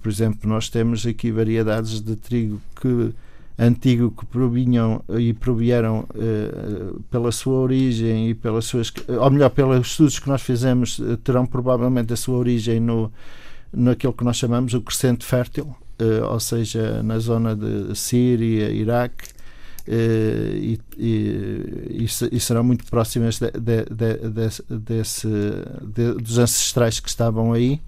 por 0.00 0.08
exemplo, 0.08 0.48
nós 0.48 0.68
temos 0.68 1.06
aqui 1.06 1.30
variedades 1.30 2.00
de 2.00 2.16
trigo 2.16 2.60
que 2.80 3.14
antigo 3.58 4.10
que 4.10 4.24
provinham 4.26 5.04
e 5.18 5.34
provieram 5.34 6.06
pela 7.10 7.30
sua 7.30 7.54
origem 7.60 8.30
e 8.30 8.34
pelas 8.34 8.64
suas 8.64 8.90
ou 9.06 9.30
melhor 9.30 9.50
pelos 9.50 9.86
estudos 9.86 10.18
que 10.18 10.28
nós 10.28 10.42
fizemos 10.42 10.98
terão 11.22 11.46
provavelmente 11.46 12.12
a 12.14 12.16
sua 12.16 12.38
origem 12.38 12.80
no 12.80 13.12
naquilo 13.72 14.12
que 14.12 14.24
nós 14.24 14.36
chamamos 14.36 14.74
o 14.74 14.80
crescente 14.80 15.24
fértil, 15.24 15.74
ou 16.28 16.40
seja, 16.40 17.02
na 17.02 17.18
zona 17.18 17.56
de 17.56 17.94
Síria, 17.96 18.70
Iraque, 18.70 19.28
e, 19.88 20.78
e, 20.96 22.06
e, 22.32 22.40
serão 22.40 22.62
muito 22.62 22.84
próximas 22.86 23.38
de, 23.38 23.50
de, 23.50 23.84
de, 23.84 24.78
desse, 24.78 25.26
dos 26.22 26.38
ancestrais 26.38 27.00
que 27.00 27.08
estavam 27.08 27.52
aí. 27.52 27.80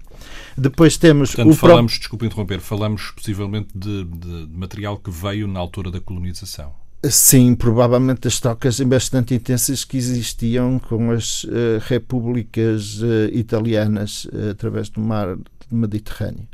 Depois 0.57 0.97
temos. 0.97 1.35
Portanto, 1.35 1.55
falamos, 1.55 1.93
pro... 1.93 1.99
desculpe 1.99 2.25
interromper, 2.25 2.59
falamos 2.59 3.11
possivelmente 3.11 3.69
de, 3.75 4.03
de 4.03 4.47
material 4.51 4.97
que 4.97 5.11
veio 5.11 5.47
na 5.47 5.59
altura 5.59 5.91
da 5.91 5.99
colonização. 5.99 6.73
Sim, 7.03 7.53
provavelmente 7.53 8.27
as 8.27 8.39
trocas 8.39 8.79
bastante 8.79 9.35
intensas 9.35 9.83
que 9.83 9.97
existiam 9.97 10.79
com 10.79 11.11
as 11.11 11.43
uh, 11.43 11.79
repúblicas 11.81 13.01
uh, 13.01 13.29
italianas 13.31 14.25
uh, 14.25 14.51
através 14.51 14.89
do 14.89 14.99
mar 14.99 15.37
Mediterrâneo. 15.71 16.47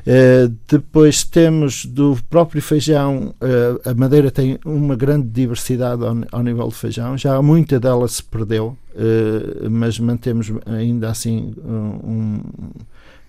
Uh, 0.00 0.54
depois 0.68 1.24
temos 1.24 1.86
do 1.86 2.18
próprio 2.28 2.60
feijão, 2.60 3.34
uh, 3.40 3.88
a 3.88 3.94
Madeira 3.94 4.30
tem 4.30 4.58
uma 4.64 4.96
grande 4.96 5.28
diversidade 5.28 6.04
ao, 6.04 6.16
ao, 6.32 6.42
nível 6.42 6.68
de 6.68 6.74
feijão, 6.74 7.16
já 7.16 7.40
muita 7.40 7.78
dela 7.78 8.06
se 8.08 8.22
perdeu, 8.22 8.76
uh, 8.94 9.70
mas 9.70 9.98
mantemos 9.98 10.52
ainda 10.66 11.10
assim 11.10 11.54
um, 11.64 11.72
um, 11.72 12.42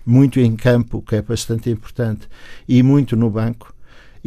muito 0.04 0.40
em 0.40 0.56
campo, 0.56 1.00
que 1.02 1.16
é 1.16 1.22
bastante 1.22 1.70
importante, 1.70 2.28
e 2.68 2.82
muito 2.82 3.16
no 3.16 3.30
banco. 3.30 3.74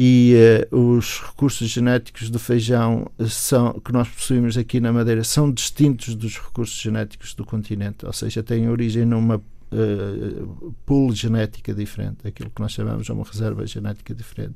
E 0.01 0.33
os 0.71 1.19
recursos 1.19 1.67
genéticos 1.67 2.29
do 2.29 2.39
feijão 2.39 3.05
são, 3.27 3.73
que 3.83 3.91
nós 3.91 4.07
possuímos 4.07 4.57
aqui 4.57 4.79
na 4.79 4.93
Madeira 4.93 5.25
são 5.25 5.51
distintos 5.51 6.15
dos 6.15 6.37
recursos 6.37 6.79
genéticos 6.79 7.33
do 7.33 7.43
continente, 7.43 8.05
ou 8.05 8.13
seja, 8.13 8.41
têm 8.41 8.69
origem 8.69 9.05
numa 9.05 9.41
uh, 9.71 10.73
pool 10.85 11.13
genética 11.13 11.73
diferente, 11.73 12.27
aquilo 12.27 12.49
que 12.49 12.61
nós 12.61 12.71
chamamos 12.71 13.05
de 13.05 13.11
uma 13.11 13.23
reserva 13.23 13.65
genética 13.65 14.13
diferente. 14.13 14.55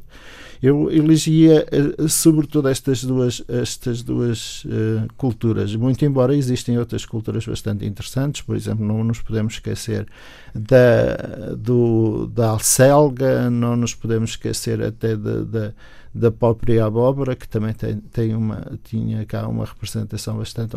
Eu 0.62 0.92
elegia 0.92 1.66
uh, 2.00 2.08
sobretudo 2.08 2.68
estas 2.68 3.04
duas, 3.04 3.44
estas 3.48 4.02
duas 4.02 4.64
uh, 4.66 5.08
culturas, 5.18 5.76
muito 5.76 6.04
embora 6.06 6.36
existem 6.36 6.78
outras 6.78 7.06
culturas 7.06 7.46
bastante 7.46 7.86
interessantes, 7.86 8.42
por 8.42 8.56
exemplo, 8.56 8.86
não 8.86 9.04
nos 9.04 9.22
podemos 9.22 9.54
esquecer 9.54 10.08
da, 10.54 11.56
do, 11.56 12.28
da 12.28 12.50
alcelga, 12.50 13.50
não 13.50 13.76
nos 13.76 13.94
podemos 13.94 14.32
esquecer 14.32 14.82
até 14.82 15.16
da, 15.16 15.44
da 15.44 15.74
da 16.14 16.30
própria 16.30 16.86
abóbora, 16.86 17.36
que 17.36 17.50
também 17.50 17.74
tem, 17.74 17.98
tem 17.98 18.36
uma, 18.36 18.78
tinha 18.84 19.26
cá 19.26 19.48
uma 19.48 19.66
representação 19.66 20.38
bastante 20.38 20.76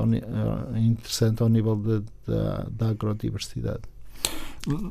interessante 0.76 1.42
ao 1.42 1.48
nível 1.48 1.76
da, 2.26 2.66
da 2.70 2.88
agrodiversidade. 2.88 3.82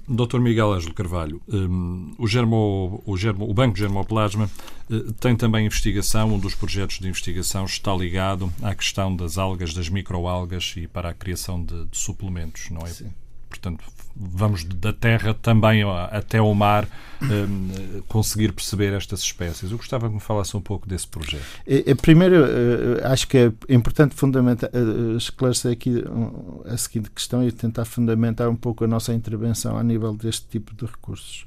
Dr. 0.08 0.40
Miguel 0.40 0.72
Ângelo 0.72 0.94
Carvalho, 0.94 1.42
um, 1.50 2.14
o, 2.18 2.26
germo, 2.28 3.04
o, 3.06 3.18
germo, 3.18 3.50
o 3.50 3.54
Banco 3.54 3.78
Germoplasma 3.78 4.50
uh, 4.90 5.14
tem 5.14 5.36
também 5.36 5.66
investigação, 5.66 6.34
um 6.34 6.40
dos 6.40 6.56
projetos 6.56 7.00
de 7.00 7.08
investigação 7.10 7.66
está 7.66 7.94
ligado 7.94 8.52
à 8.62 8.74
questão 8.74 9.14
das 9.14 9.38
algas, 9.38 9.74
das 9.74 9.90
microalgas 9.90 10.74
e 10.78 10.88
para 10.88 11.10
a 11.10 11.14
criação 11.14 11.62
de, 11.62 11.86
de 11.86 11.98
suplementos, 11.98 12.70
não 12.70 12.82
é? 12.84 12.90
Sim. 12.90 13.12
Portanto, 13.58 13.84
vamos 14.16 14.64
da 14.64 14.94
terra 14.94 15.34
também 15.34 15.84
até 16.12 16.38
ao 16.38 16.54
mar 16.54 16.88
um, 17.22 18.02
conseguir 18.08 18.54
perceber 18.54 18.94
estas 18.94 19.22
espécies. 19.22 19.72
Eu 19.72 19.78
gostava 19.78 20.08
que 20.08 20.14
me 20.14 20.22
falasse 20.22 20.56
um 20.56 20.62
pouco 20.62 20.88
desse 20.88 21.08
projeto. 21.08 21.44
Primeiro, 22.02 22.46
eh, 22.46 23.02
acho 23.04 23.28
que 23.28 23.38
é 23.38 23.52
importante 23.70 24.16
eh, 24.16 25.18
esclarecer 25.18 25.72
aqui 25.72 26.04
a 26.66 26.78
seguinte 26.78 27.10
questão 27.10 27.46
e 27.46 27.52
tentar 27.52 27.86
fundamentar 27.86 28.50
um 28.50 28.56
pouco 28.56 28.86
a 28.86 28.88
nossa 28.88 29.14
intervenção 29.14 29.78
a 29.78 29.84
nível 29.84 30.14
deste 30.14 30.48
tipo 30.48 30.74
de 30.74 30.86
recursos. 30.86 31.46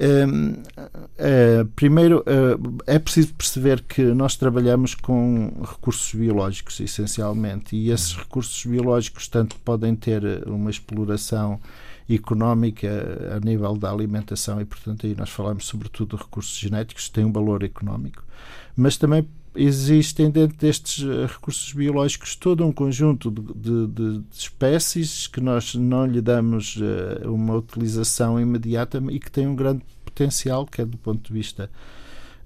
Um, 0.00 0.52
uh, 0.52 1.66
primeiro, 1.74 2.20
uh, 2.20 2.78
é 2.86 3.00
preciso 3.00 3.34
perceber 3.34 3.82
que 3.82 4.02
nós 4.02 4.36
trabalhamos 4.36 4.94
com 4.94 5.52
recursos 5.60 6.14
biológicos, 6.14 6.78
essencialmente, 6.78 7.74
e 7.74 7.90
esses 7.90 8.14
recursos 8.14 8.64
biológicos 8.64 9.26
tanto 9.26 9.56
podem 9.56 9.96
ter 9.96 10.22
uma 10.46 10.70
exploração 10.70 11.60
económica 12.08 13.36
a 13.36 13.44
nível 13.44 13.76
da 13.76 13.90
alimentação 13.90 14.60
e, 14.60 14.64
portanto, 14.64 15.04
aí 15.04 15.14
nós 15.16 15.30
falamos 15.30 15.66
sobretudo 15.66 16.16
de 16.16 16.22
recursos 16.22 16.56
genéticos 16.56 17.08
que 17.08 17.14
têm 17.14 17.24
um 17.24 17.32
valor 17.32 17.64
económico, 17.64 18.24
mas 18.76 18.96
também 18.96 19.28
existem 19.58 20.30
dentro 20.30 20.56
destes 20.56 21.04
recursos 21.26 21.72
biológicos 21.72 22.36
todo 22.36 22.64
um 22.64 22.72
conjunto 22.72 23.30
de, 23.30 23.42
de, 23.54 23.86
de 23.88 24.24
espécies 24.32 25.26
que 25.26 25.40
nós 25.40 25.74
não 25.74 26.06
lhe 26.06 26.20
damos 26.20 26.76
uh, 26.76 27.32
uma 27.32 27.56
utilização 27.56 28.40
imediata 28.40 29.02
e 29.10 29.18
que 29.18 29.30
têm 29.30 29.46
um 29.46 29.56
grande 29.56 29.82
potencial, 30.04 30.66
quer 30.66 30.86
do 30.86 30.96
ponto 30.96 31.26
de 31.26 31.32
vista 31.32 31.70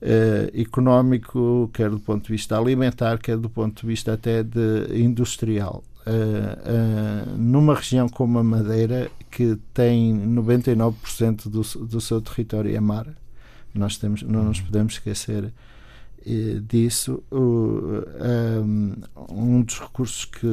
uh, 0.02 0.60
económico, 0.60 1.70
quer 1.72 1.90
do 1.90 2.00
ponto 2.00 2.24
de 2.24 2.32
vista 2.32 2.58
alimentar, 2.58 3.18
quer 3.18 3.36
do 3.36 3.48
ponto 3.48 3.82
de 3.82 3.86
vista 3.86 4.12
até 4.14 4.42
de 4.42 4.88
industrial. 4.92 5.82
Uh, 6.04 7.30
uh, 7.30 7.38
numa 7.38 7.74
região 7.74 8.08
como 8.08 8.38
a 8.38 8.42
Madeira, 8.42 9.10
que 9.30 9.56
tem 9.72 10.14
99% 10.34 11.48
do, 11.48 11.86
do 11.86 12.00
seu 12.00 12.20
território 12.20 12.74
é 12.74 12.80
mar, 12.80 13.06
nós 13.74 13.96
temos, 13.96 14.22
não 14.22 14.44
nos 14.44 14.60
podemos 14.60 14.94
esquecer 14.94 15.52
disso, 16.62 17.22
um 19.30 19.62
dos 19.62 19.78
recursos 19.80 20.24
que 20.24 20.46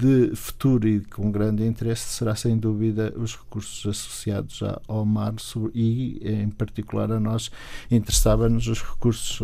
de 0.00 0.34
futuro 0.34 0.88
e 0.88 1.00
com 1.00 1.30
grande 1.30 1.62
interesse 1.62 2.08
será 2.08 2.34
sem 2.34 2.56
dúvida 2.56 3.12
os 3.16 3.36
recursos 3.36 3.86
associados 3.86 4.60
ao 4.88 5.04
mar 5.04 5.34
e 5.74 6.18
em 6.24 6.48
particular 6.48 7.12
a 7.12 7.20
nós 7.20 7.50
interessava-nos 7.90 8.66
os 8.66 8.82
recursos 8.82 9.42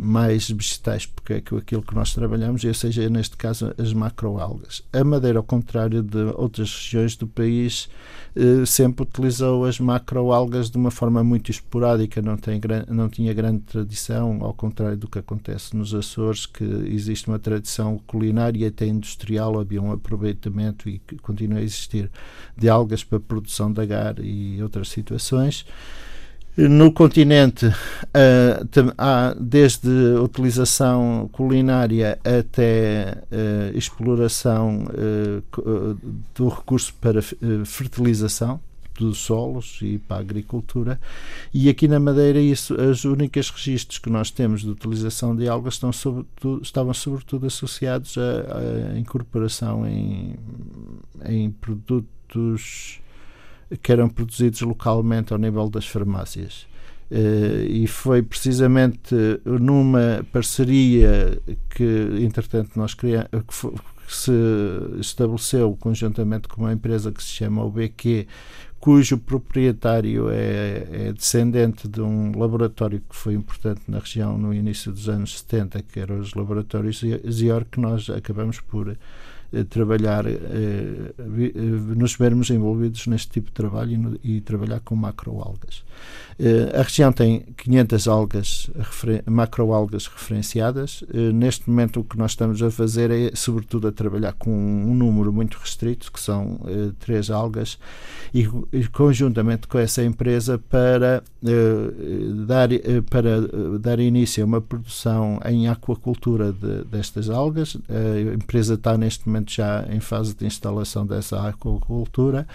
mais 0.00 0.50
vegetais, 0.50 1.06
porque 1.06 1.34
é 1.34 1.36
aquilo 1.36 1.82
que 1.82 1.94
nós 1.94 2.12
trabalhamos, 2.12 2.64
ou 2.64 2.74
seja, 2.74 3.08
neste 3.08 3.36
caso 3.36 3.72
as 3.78 3.92
macroalgas. 3.92 4.82
A 4.92 5.04
Madeira, 5.04 5.38
ao 5.38 5.44
contrário 5.44 6.02
de 6.02 6.18
outras 6.36 6.74
regiões 6.74 7.14
do 7.14 7.26
país, 7.26 7.88
eh, 8.34 8.64
sempre 8.66 9.04
utilizou 9.04 9.64
as 9.64 9.78
macroalgas 9.78 10.70
de 10.70 10.76
uma 10.76 10.90
forma 10.90 11.22
muito 11.22 11.50
esporádica, 11.50 12.20
não, 12.20 12.36
tem, 12.36 12.60
não 12.88 13.08
tinha 13.08 13.32
grande 13.32 13.60
tradição, 13.60 14.38
ao 14.42 14.54
contrário 14.54 14.96
do 14.96 15.08
que 15.08 15.18
acontece 15.18 15.76
nos 15.76 15.94
Açores, 15.94 16.46
que 16.46 16.64
existe 16.64 17.28
uma 17.28 17.38
tradição 17.38 17.98
culinária 18.20 18.68
até 18.68 18.86
industrial, 18.86 19.58
havia 19.58 19.80
um 19.80 19.92
aproveitamento 19.92 20.88
e 20.90 21.00
continua 21.22 21.58
a 21.58 21.62
existir 21.62 22.10
de 22.54 22.68
algas 22.68 23.02
para 23.02 23.18
produção 23.18 23.72
de 23.72 23.80
agar 23.80 24.16
e 24.20 24.62
outras 24.62 24.90
situações. 24.90 25.64
No 26.56 26.92
continente 26.92 27.66
uh, 27.66 28.92
há 28.98 29.34
desde 29.40 29.88
utilização 30.22 31.30
culinária 31.32 32.18
até 32.22 33.16
uh, 33.32 33.78
exploração 33.78 34.84
uh, 34.84 35.98
do 36.34 36.48
recurso 36.48 36.92
para 37.00 37.22
fertilização 37.64 38.60
dos 39.00 39.18
solos 39.18 39.78
e 39.82 39.98
para 39.98 40.18
a 40.18 40.20
agricultura 40.20 41.00
e 41.52 41.68
aqui 41.68 41.88
na 41.88 41.98
Madeira 41.98 42.40
isso, 42.40 42.74
os 42.74 43.04
únicos 43.04 43.50
registros 43.50 43.98
que 43.98 44.10
nós 44.10 44.30
temos 44.30 44.60
de 44.62 44.70
utilização 44.70 45.34
de 45.34 45.48
algas 45.48 45.74
estão 45.74 45.92
sobretudo, 45.92 46.62
estavam 46.62 46.94
sobretudo 46.94 47.46
associados 47.46 48.16
à, 48.18 48.92
à 48.94 48.98
incorporação 48.98 49.86
em, 49.86 50.36
em 51.24 51.50
produtos 51.50 53.00
que 53.82 53.92
eram 53.92 54.08
produzidos 54.08 54.60
localmente 54.60 55.32
ao 55.32 55.38
nível 55.38 55.68
das 55.68 55.86
farmácias. 55.86 56.66
Uh, 57.10 57.66
e 57.68 57.86
foi 57.88 58.22
precisamente 58.22 59.14
numa 59.44 60.24
parceria 60.32 61.40
que, 61.70 62.08
entretanto, 62.20 62.70
nós 62.76 62.94
criamos, 62.94 63.28
que, 63.32 63.68
que, 64.06 64.14
se 64.14 64.32
estabeleceu 64.98 65.76
conjuntamente 65.78 66.46
com 66.46 66.62
uma 66.62 66.72
empresa 66.72 67.10
que 67.10 67.22
se 67.22 67.30
chama 67.30 67.64
OBQ, 67.64 68.26
cujo 68.80 69.18
proprietário 69.18 70.30
é, 70.30 70.86
é, 70.90 71.12
descendente 71.12 71.86
de 71.86 72.00
um 72.00 72.36
laboratório 72.36 73.02
que 73.06 73.14
foi 73.14 73.34
importante 73.34 73.82
na 73.86 73.98
região 73.98 74.38
no 74.38 74.54
início 74.54 74.90
dos 74.90 75.06
anos 75.06 75.38
70, 75.40 75.82
que 75.82 76.00
eram 76.00 76.18
os 76.18 76.32
laboratórios 76.32 77.04
Zior, 77.30 77.66
que 77.70 77.78
nós 77.78 78.08
acabamos 78.08 78.58
por 78.58 78.96
trabalhar, 79.68 80.26
eh, 80.26 80.32
eh, 80.38 81.52
nos 81.96 82.14
vermos 82.14 82.50
envolvidos 82.50 83.06
neste 83.08 83.30
tipo 83.30 83.48
de 83.48 83.52
trabalho 83.52 84.18
e, 84.22 84.36
e 84.36 84.40
trabalhar 84.40 84.80
com 84.80 84.94
macroalgas. 84.94 85.82
a 86.78 86.82
região 86.82 87.12
tem 87.12 87.40
500 87.56 88.08
algas, 88.08 88.70
macroalgas 89.26 90.06
referenciadas. 90.06 91.04
neste 91.34 91.68
momento 91.68 92.00
o 92.00 92.04
que 92.04 92.16
nós 92.16 92.30
estamos 92.30 92.62
a 92.62 92.70
fazer 92.70 93.10
é, 93.10 93.32
sobretudo, 93.34 93.88
a 93.88 93.92
trabalhar 93.92 94.32
com 94.34 94.50
um 94.50 94.94
número 94.94 95.32
muito 95.32 95.58
restrito, 95.58 96.10
que 96.12 96.20
são 96.20 96.60
três 96.98 97.28
algas, 97.28 97.78
e, 98.32 98.48
e, 98.72 98.86
conjuntamente 98.86 99.66
com 99.66 99.78
essa 99.78 100.02
empresa 100.02 100.58
para, 100.58 101.22
dar, 102.46 102.68
para 103.10 103.78
dar 103.78 103.98
início 103.98 104.42
a 104.44 104.46
uma 104.46 104.60
produção 104.60 105.40
em 105.44 105.68
aquacultura 105.68 106.52
de, 106.52 106.84
destas 106.84 107.28
algas. 107.28 107.76
A 107.88 108.34
empresa 108.34 108.74
está 108.74 108.96
neste 108.96 109.28
momento 109.28 109.39
já 109.48 109.86
em 109.90 110.00
fase 110.00 110.34
de 110.34 110.46
instalação 110.46 111.06
dessa 111.06 111.48
aquacultura 111.48 112.46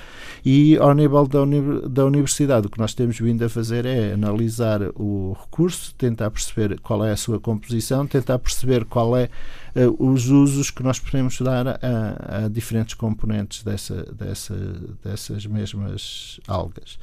e 0.44 0.78
ao 0.78 0.94
nível 0.94 1.28
da, 1.28 1.42
uni 1.42 1.88
da 1.88 2.06
universidade 2.06 2.68
o 2.68 2.70
que 2.70 2.80
nós 2.80 2.94
temos 2.94 3.20
vindo 3.20 3.44
a 3.44 3.50
fazer 3.50 3.86
é 3.86 4.14
analisar 4.14 4.82
o 4.96 5.36
recurso, 5.40 5.94
tentar 5.96 6.32
perceber 6.32 6.80
qual 6.80 7.04
é 7.06 7.12
a 7.12 7.18
sua 7.18 7.40
composição, 7.40 8.06
tentar 8.06 8.40
perceber 8.40 8.86
qual 8.86 9.16
é 9.16 9.30
uh, 9.76 10.12
os 10.12 10.30
usos 10.30 10.70
que 10.70 10.84
nós 10.84 11.00
podemos 11.00 11.40
dar 11.42 11.68
a, 11.68 12.46
a 12.46 12.48
diferentes 12.50 12.94
componentes 12.94 13.64
dessa, 13.64 14.04
dessa, 14.14 14.56
dessas 15.04 15.46
mesmas 15.46 16.40
algas. 16.48 16.98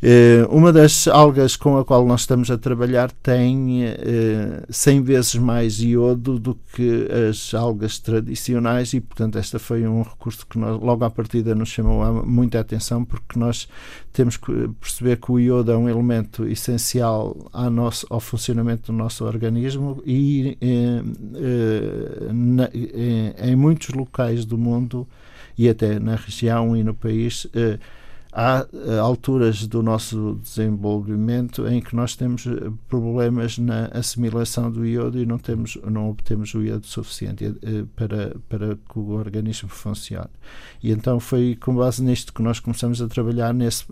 Uh, 0.00 0.46
uma 0.56 0.72
das 0.72 1.08
algas 1.08 1.56
com 1.56 1.76
a 1.76 1.84
qual 1.84 2.06
nós 2.06 2.20
estamos 2.20 2.52
a 2.52 2.56
trabalhar 2.56 3.10
tem 3.10 3.84
uh, 3.84 3.96
eh, 3.98 4.62
100 4.70 5.02
vezes 5.02 5.34
mais 5.34 5.80
iodo 5.80 6.38
do 6.38 6.54
que 6.72 7.08
as 7.28 7.52
algas 7.52 7.98
tradicionais 7.98 8.92
e, 8.92 9.00
portanto, 9.00 9.38
esta 9.38 9.58
foi 9.58 9.88
um 9.88 10.02
recurso 10.02 10.46
que 10.46 10.56
nós, 10.56 10.80
logo 10.80 11.04
à 11.04 11.10
partida 11.10 11.52
nos 11.52 11.70
chamou 11.70 12.24
muita 12.24 12.60
atenção 12.60 13.04
porque 13.04 13.36
nós 13.36 13.68
temos 14.12 14.36
que 14.36 14.70
perceber 14.80 15.16
que 15.16 15.32
o 15.32 15.40
iodo 15.40 15.72
é 15.72 15.76
um 15.76 15.88
elemento 15.88 16.46
essencial 16.46 17.36
ao, 17.52 17.68
nosso, 17.68 18.06
ao 18.08 18.20
funcionamento 18.20 18.92
do 18.92 18.96
nosso 18.96 19.24
organismo 19.24 20.00
e 20.06 20.56
na, 22.32 22.70
em 23.42 23.56
muitos 23.56 23.88
locais 23.88 24.44
do 24.44 24.56
mundo 24.56 25.08
e 25.56 25.68
até 25.68 25.98
na 25.98 26.14
região 26.14 26.76
e 26.76 26.84
no 26.84 26.94
país 26.94 27.48
há 28.32 28.66
eh, 28.72 28.98
alturas 28.98 29.66
do 29.66 29.82
nosso 29.82 30.38
desenvolvimento 30.42 31.66
em 31.66 31.80
que 31.80 31.96
nós 31.96 32.14
temos 32.14 32.46
eh, 32.46 32.70
problemas 32.88 33.58
na 33.58 33.86
assimilação 33.86 34.70
do 34.70 34.84
iodo 34.86 35.18
e 35.18 35.26
não 35.26 35.38
temos 35.38 35.78
não 35.90 36.10
obtemos 36.10 36.54
o 36.54 36.62
iodo 36.62 36.86
suficiente 36.86 37.44
eh, 37.44 37.84
para 37.96 38.36
para 38.48 38.76
que 38.76 38.98
o 38.98 39.10
organismo 39.10 39.68
funcione. 39.68 40.30
E 40.82 40.92
então 40.92 41.18
foi 41.18 41.56
com 41.56 41.74
base 41.74 42.02
nisto 42.02 42.32
que 42.32 42.42
nós 42.42 42.60
começamos 42.60 43.00
a 43.00 43.08
trabalhar 43.08 43.54
nesse 43.54 43.84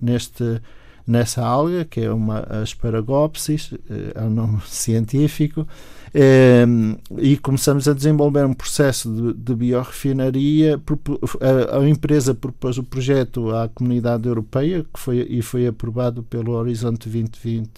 neste 0.00 0.60
nessa 1.06 1.44
alga 1.44 1.84
que 1.84 2.00
é 2.00 2.12
uma 2.12 2.40
asparagopsis 2.62 3.74
é 4.14 4.22
um 4.22 4.30
nome 4.30 4.60
científico 4.66 5.66
e 7.18 7.36
começamos 7.36 7.86
a 7.86 7.92
desenvolver 7.92 8.44
um 8.44 8.52
processo 8.52 9.10
de, 9.10 9.32
de 9.32 9.54
biorefinaria. 9.54 10.80
A, 11.40 11.78
a, 11.78 11.88
empresa 11.88 12.34
propôs 12.34 12.78
o 12.78 12.82
projeto 12.82 13.50
à 13.54 13.68
comunidade 13.68 14.26
europeia 14.26 14.84
que 14.92 14.98
foi, 14.98 15.26
e 15.28 15.40
foi 15.40 15.66
aprovado 15.66 16.22
pelo 16.24 16.52
Horizonte 16.52 17.08
2020 17.08 17.70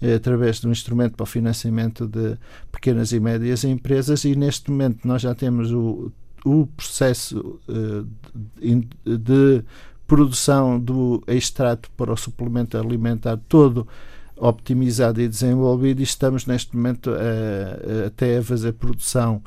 eh, 0.00 0.14
através 0.14 0.60
de 0.60 0.68
um 0.68 0.72
instrumento 0.72 1.16
para 1.16 1.24
o 1.24 1.26
financiamento 1.26 2.06
de 2.06 2.36
pequenas 2.70 3.12
e 3.12 3.18
médias 3.18 3.64
empresas 3.64 4.24
e 4.24 4.36
neste 4.36 4.70
momento 4.70 5.06
nós 5.06 5.22
já 5.22 5.34
temos 5.34 5.72
o, 5.72 6.12
o 6.44 6.66
processo 6.76 7.58
uh, 7.68 8.06
de, 8.34 9.18
de 9.18 9.64
produção 10.06 10.78
do 10.78 11.22
extrato 11.26 11.90
para 11.96 12.12
o 12.12 12.16
suplemento 12.16 12.76
alimentar 12.76 13.38
todo 13.48 13.88
optimizado 14.36 15.20
e 15.20 15.28
desenvolvido 15.28 16.00
e 16.00 16.02
estamos 16.02 16.46
neste 16.46 16.76
momento 16.76 17.10
a, 17.10 18.04
a, 18.04 18.06
até 18.06 18.38
a 18.38 18.42
fazer 18.42 18.72
produção 18.72 19.42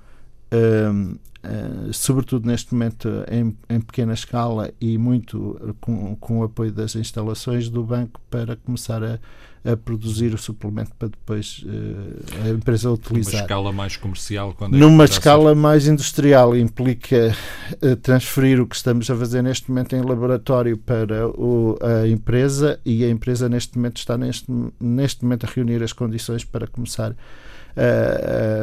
um, 0.52 1.12
uh, 1.12 1.93
sobretudo 1.93 2.47
neste 2.47 2.73
momento 2.73 3.10
em, 3.30 3.58
em, 3.69 3.82
pequena 3.82 4.13
escala 4.13 4.71
e 4.80 4.97
muito 4.97 5.76
com, 5.82 6.15
com 6.15 6.39
o 6.39 6.43
apoio 6.43 6.71
das 6.71 6.95
instalações 6.95 7.69
do 7.69 7.84
banco 7.84 8.21
para 8.30 8.56
começar 8.56 9.04
a, 9.04 9.19
a 9.67 9.75
produzir 9.75 10.34
o 10.34 10.38
suplemento 10.38 10.91
para 10.97 11.10
depois 11.10 11.63
uh, 11.65 12.45
a 12.45 12.49
empresa 12.49 12.89
utilizar. 12.89 13.34
Numa 13.34 13.43
escala 13.43 13.73
mais 13.73 13.97
comercial? 13.97 14.53
Quando 14.53 14.75
é 14.75 14.80
Numa 14.80 15.03
escala 15.03 15.53
mais 15.53 15.88
industrial 15.88 16.56
implica 16.56 17.36
uh, 17.84 17.95
transferir 17.97 18.62
o 18.62 18.65
que 18.65 18.75
estamos 18.75 19.10
a 19.10 19.15
fazer 19.15 19.41
neste 19.41 19.69
momento 19.69 19.93
em 19.93 20.01
laboratório 20.01 20.77
para 20.77 21.27
o, 21.27 21.77
a 21.82 22.08
empresa 22.08 22.80
e 22.86 23.03
a 23.03 23.10
empresa 23.10 23.49
neste 23.49 23.75
momento 23.77 23.97
está 23.97 24.17
neste, 24.17 24.45
neste 24.80 25.23
momento 25.23 25.45
a 25.45 25.49
reunir 25.49 25.84
as 25.84 25.91
condições 25.91 26.45
para 26.45 26.65
começar 26.65 27.13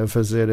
a 0.02 0.08
fazer 0.08 0.48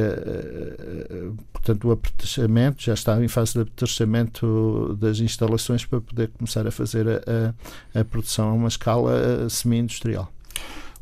portanto 1.51 1.87
o 1.87 1.91
apetrechamento, 1.91 2.83
já 2.83 2.93
está 2.93 3.23
em 3.23 3.27
fase 3.27 3.53
de 3.53 3.61
apetrechamento 3.61 4.95
das 4.99 5.19
instalações 5.19 5.83
para 5.83 5.99
poder 5.99 6.27
começar 6.27 6.67
a 6.67 6.71
fazer 6.71 7.07
a, 7.07 7.99
a 7.99 8.05
produção 8.05 8.49
a 8.49 8.53
uma 8.53 8.67
escala 8.67 9.49
semi-industrial. 9.49 10.31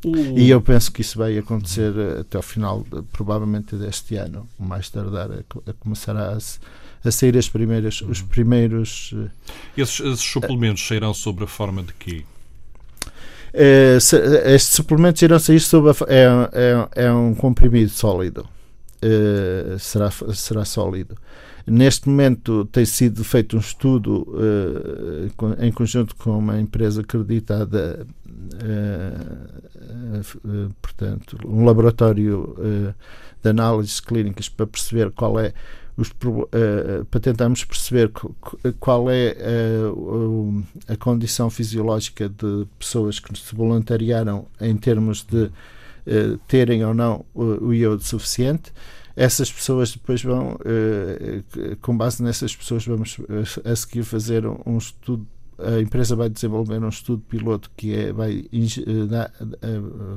E 0.03 0.49
eu 0.49 0.61
penso 0.61 0.91
que 0.91 1.01
isso 1.01 1.17
vai 1.17 1.37
acontecer 1.37 1.93
até 2.19 2.37
ao 2.37 2.43
final, 2.43 2.85
provavelmente 3.11 3.75
deste 3.75 4.15
ano, 4.15 4.47
mais 4.57 4.89
tardar, 4.89 5.29
a, 5.31 5.69
a 5.69 5.73
começar 5.73 6.15
a, 6.15 6.37
a 7.03 7.11
sair 7.11 7.37
as 7.37 7.49
primeiras, 7.49 8.01
os 8.01 8.21
primeiros. 8.21 9.13
Esses, 9.77 9.99
esses 9.99 10.21
suplementos 10.21 10.87
sairão 10.87 11.13
sobre 11.13 11.43
a 11.43 11.47
forma 11.47 11.83
de 11.83 11.93
quê? 11.93 12.23
É, 13.53 13.97
estes 13.97 14.75
suplementos 14.75 15.21
irão 15.21 15.39
sair 15.39 15.59
sob 15.59 15.89
a, 15.89 15.93
é, 16.07 16.27
é, 16.95 17.05
é 17.05 17.11
um 17.11 17.33
comprimido 17.33 17.89
sólido. 17.89 18.47
É, 19.01 19.77
será, 19.79 20.11
será 20.33 20.63
sólido. 20.65 21.17
Neste 21.65 22.09
momento 22.09 22.65
tem 22.65 22.85
sido 22.85 23.23
feito 23.23 23.55
um 23.55 23.59
estudo 23.59 24.27
uh, 24.29 25.63
em 25.63 25.71
conjunto 25.71 26.15
com 26.15 26.37
uma 26.37 26.59
empresa 26.59 27.01
acreditada 27.01 28.05
uh, 28.55 29.37
portanto, 30.81 31.37
um 31.45 31.65
laboratório 31.65 32.55
de 33.41 33.49
análises 33.49 33.99
clínicas 33.99 34.49
para 34.49 34.67
perceber 34.67 35.11
qual 35.11 35.39
é 35.39 35.53
os, 35.95 36.13
para 37.09 37.19
tentarmos 37.19 37.63
perceber 37.65 38.09
qual 38.79 39.09
é 39.09 39.35
a, 40.87 40.93
a 40.93 40.97
condição 40.97 41.49
fisiológica 41.49 42.29
de 42.29 42.65
pessoas 42.77 43.19
que 43.19 43.37
se 43.37 43.53
voluntariaram 43.53 44.47
em 44.61 44.77
termos 44.77 45.23
de 45.23 45.51
terem 46.47 46.85
ou 46.85 46.93
não 46.93 47.25
o 47.35 47.73
iodo 47.73 48.03
suficiente 48.03 48.71
essas 49.19 49.51
pessoas 49.51 49.91
depois 49.91 50.23
vão, 50.23 50.57
com 51.81 51.97
base 51.97 52.23
nessas 52.23 52.55
pessoas, 52.55 52.85
vamos 52.85 53.17
a 53.65 53.75
seguir 53.75 54.03
fazer 54.03 54.45
um 54.47 54.77
estudo 54.77 55.27
a 55.61 55.81
empresa 55.81 56.15
vai 56.15 56.29
desenvolver 56.29 56.81
um 56.81 56.87
estudo 56.87 57.21
piloto 57.27 57.69
que 57.75 57.93
é, 57.93 58.13
vai 58.13 58.45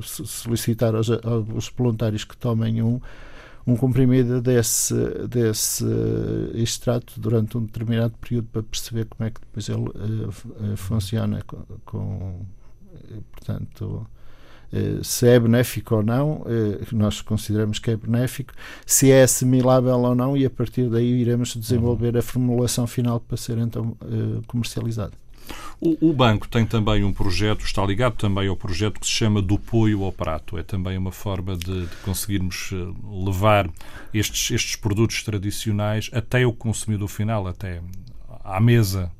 solicitar 0.02 0.94
aos, 0.94 1.10
aos 1.10 1.68
voluntários 1.76 2.24
que 2.24 2.36
tomem 2.36 2.80
um, 2.80 3.00
um 3.66 3.76
comprimido 3.76 4.40
desse, 4.40 4.94
desse 5.28 5.84
extrato 6.54 7.20
durante 7.20 7.58
um 7.58 7.64
determinado 7.64 8.14
período 8.20 8.48
para 8.52 8.62
perceber 8.62 9.06
como 9.06 9.26
é 9.26 9.30
que 9.30 9.40
depois 9.40 9.68
ele 9.68 10.76
funciona 10.76 11.42
com, 11.42 11.64
com 11.84 12.46
portanto 13.32 14.06
eh, 14.06 14.21
se 15.02 15.28
é 15.28 15.38
benéfico 15.38 15.96
ou 15.96 16.02
não, 16.02 16.44
eh, 16.46 16.84
nós 16.92 17.20
consideramos 17.20 17.78
que 17.78 17.90
é 17.90 17.96
benéfico, 17.96 18.54
se 18.86 19.10
é 19.10 19.22
assimilável 19.22 19.98
ou 19.98 20.14
não, 20.14 20.36
e 20.36 20.46
a 20.46 20.50
partir 20.50 20.88
daí 20.88 21.20
iremos 21.20 21.54
desenvolver 21.54 22.16
a 22.16 22.22
formulação 22.22 22.86
final 22.86 23.20
para 23.20 23.36
ser 23.36 23.58
então 23.58 23.96
eh, 24.02 24.40
comercializada. 24.46 25.12
O, 25.80 26.10
o, 26.10 26.12
banco 26.12 26.48
tem 26.48 26.64
também 26.64 27.02
um 27.02 27.12
projeto, 27.12 27.64
está 27.64 27.84
ligado 27.84 28.14
também 28.14 28.48
ao 28.48 28.56
projeto 28.56 29.00
que 29.00 29.06
se 29.06 29.12
chama 29.12 29.42
do 29.42 29.56
apoio 29.56 30.04
ao 30.04 30.12
prato. 30.12 30.56
É 30.56 30.62
também 30.62 30.96
uma 30.96 31.10
forma 31.10 31.56
de, 31.56 31.86
de 31.86 31.96
conseguirmos 32.04 32.72
levar 33.26 33.68
estes, 34.14 34.52
estes 34.52 34.76
produtos 34.76 35.24
tradicionais 35.24 36.08
até 36.12 36.46
o 36.46 36.52
consumidor 36.52 37.08
final, 37.08 37.48
até 37.48 37.82
à 38.44 38.60
mesa 38.60 39.10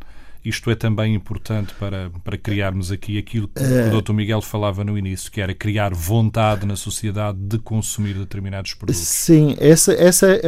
isto 0.44 0.70
é 0.70 0.74
também 0.74 1.14
importante 1.14 1.72
para, 1.78 2.10
para 2.24 2.36
criarmos 2.36 2.90
aqui 2.90 3.16
aquilo 3.16 3.48
que 3.48 3.62
o 3.62 4.00
Dr. 4.00 4.12
Miguel 4.12 4.42
falava 4.42 4.82
no 4.82 4.98
início, 4.98 5.30
que 5.30 5.40
era 5.40 5.54
criar 5.54 5.94
vontade 5.94 6.66
na 6.66 6.74
sociedade 6.74 7.38
de 7.38 7.58
consumir 7.58 8.14
determinados 8.14 8.74
produtos. 8.74 9.00
Sim, 9.00 9.54
essa, 9.60 9.92
essa 9.92 10.26
é 10.28 10.40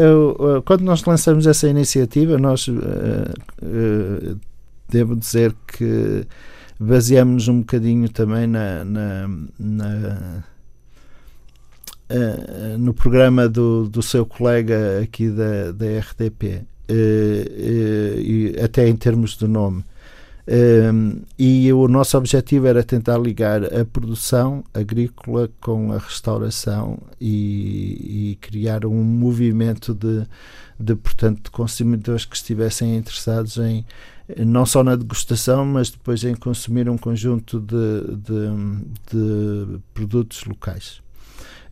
quando 0.64 0.82
nós 0.82 1.04
lançamos 1.04 1.46
essa 1.46 1.68
iniciativa, 1.68 2.36
nós 2.38 2.66
uh, 2.66 2.72
uh, 3.62 4.40
devo 4.88 5.14
dizer 5.14 5.54
que 5.66 6.26
baseamos 6.78 7.46
um 7.46 7.60
bocadinho 7.60 8.08
também 8.08 8.48
na, 8.48 8.84
na, 8.84 9.28
na 9.58 10.44
uh, 12.10 12.78
no 12.78 12.92
programa 12.92 13.48
do, 13.48 13.88
do 13.88 14.02
seu 14.02 14.26
colega 14.26 15.00
aqui 15.02 15.28
da, 15.30 15.70
da 15.70 15.86
RTP 16.00 16.66
até 18.62 18.88
em 18.88 18.96
termos 18.96 19.36
de 19.36 19.46
nome. 19.46 19.84
Um, 20.46 21.22
e 21.38 21.72
o 21.72 21.88
nosso 21.88 22.18
objetivo 22.18 22.66
era 22.66 22.82
tentar 22.82 23.16
ligar 23.16 23.64
a 23.64 23.82
produção 23.82 24.62
agrícola 24.74 25.48
com 25.58 25.90
a 25.90 25.96
restauração 25.96 26.98
e, 27.18 28.32
e 28.32 28.38
criar 28.42 28.84
um 28.84 29.02
movimento 29.02 29.94
de, 29.94 30.26
de, 30.78 30.94
portanto, 30.96 31.44
de 31.44 31.50
consumidores 31.50 32.26
que 32.26 32.36
estivessem 32.36 32.94
interessados 32.94 33.56
em 33.56 33.86
não 34.38 34.64
só 34.64 34.82
na 34.82 34.96
degustação, 34.96 35.64
mas 35.64 35.90
depois 35.90 36.24
em 36.24 36.34
consumir 36.34 36.88
um 36.88 36.96
conjunto 36.96 37.60
de, 37.60 38.16
de, 38.16 38.96
de 39.10 39.78
produtos 39.92 40.44
locais. 40.44 41.03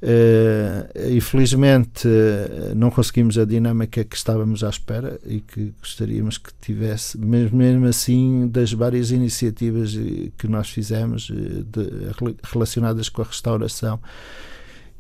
Uh, 0.03 1.13
infelizmente 1.13 2.09
uh, 2.09 2.75
não 2.75 2.91
conseguimos 2.91 3.39
a 3.39 3.45
dinâmica 3.45 4.03
que 4.03 4.17
estávamos 4.17 4.65
à 4.65 4.69
espera 4.69 5.21
e 5.25 5.41
que 5.41 5.73
gostaríamos 5.79 6.39
que 6.39 6.51
tivesse, 6.61 7.17
mesmo, 7.17 7.57
mesmo 7.57 7.87
assim, 7.87 8.49
das 8.49 8.73
várias 8.73 9.13
iniciativas 9.13 9.95
eh, 9.95 10.33
que 10.37 10.49
nós 10.49 10.69
fizemos 10.71 11.29
de, 11.29 12.35
relacionadas 12.43 13.09
com 13.09 13.23
a 13.23 13.25
restauração. 13.25 14.01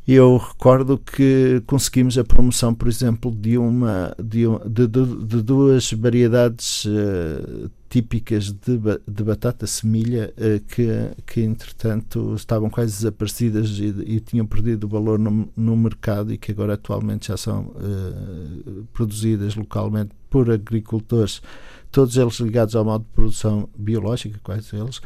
Eu 0.07 0.37
recordo 0.37 0.99
que 0.99 1.63
conseguimos 1.65 2.19
a 2.19 2.25
promoção, 2.25 2.75
por 2.75 2.89
exemplo, 2.89 3.31
de 3.31 3.57
uma 3.57 4.13
de, 4.21 4.43
de, 4.69 4.87
de 4.89 5.43
duas 5.43 5.93
variedades 5.93 6.85
uh, 6.87 7.71
típicas 7.89 8.51
de, 8.51 8.81
de 9.07 9.23
batata 9.23 9.65
semilha 9.65 10.35
uh, 10.37 10.59
que, 10.67 10.89
que, 11.25 11.43
entretanto, 11.43 12.35
estavam 12.35 12.69
quase 12.69 12.95
desaparecidas 12.97 13.69
e, 13.79 13.95
e 14.05 14.19
tinham 14.19 14.45
perdido 14.45 14.89
valor 14.89 15.21
no, 15.21 15.49
no, 15.57 15.77
mercado 15.77 16.33
e 16.33 16.39
que 16.39 16.51
agora 16.51 16.75
atualmente 16.75 17.29
já 17.29 17.37
são 17.37 17.67
uh, 17.67 18.85
produzidas 18.93 19.55
localmente 19.55 20.11
por 20.29 20.51
agricultores, 20.51 21.41
todos 21.93 22.17
eles 22.17 22.41
ligados 22.41 22.75
ao 22.75 22.85
modo 22.85 23.05
de 23.05 23.11
produção 23.11 23.69
biológica, 23.79 24.41
quase 24.43 24.75
eles, 24.75 25.01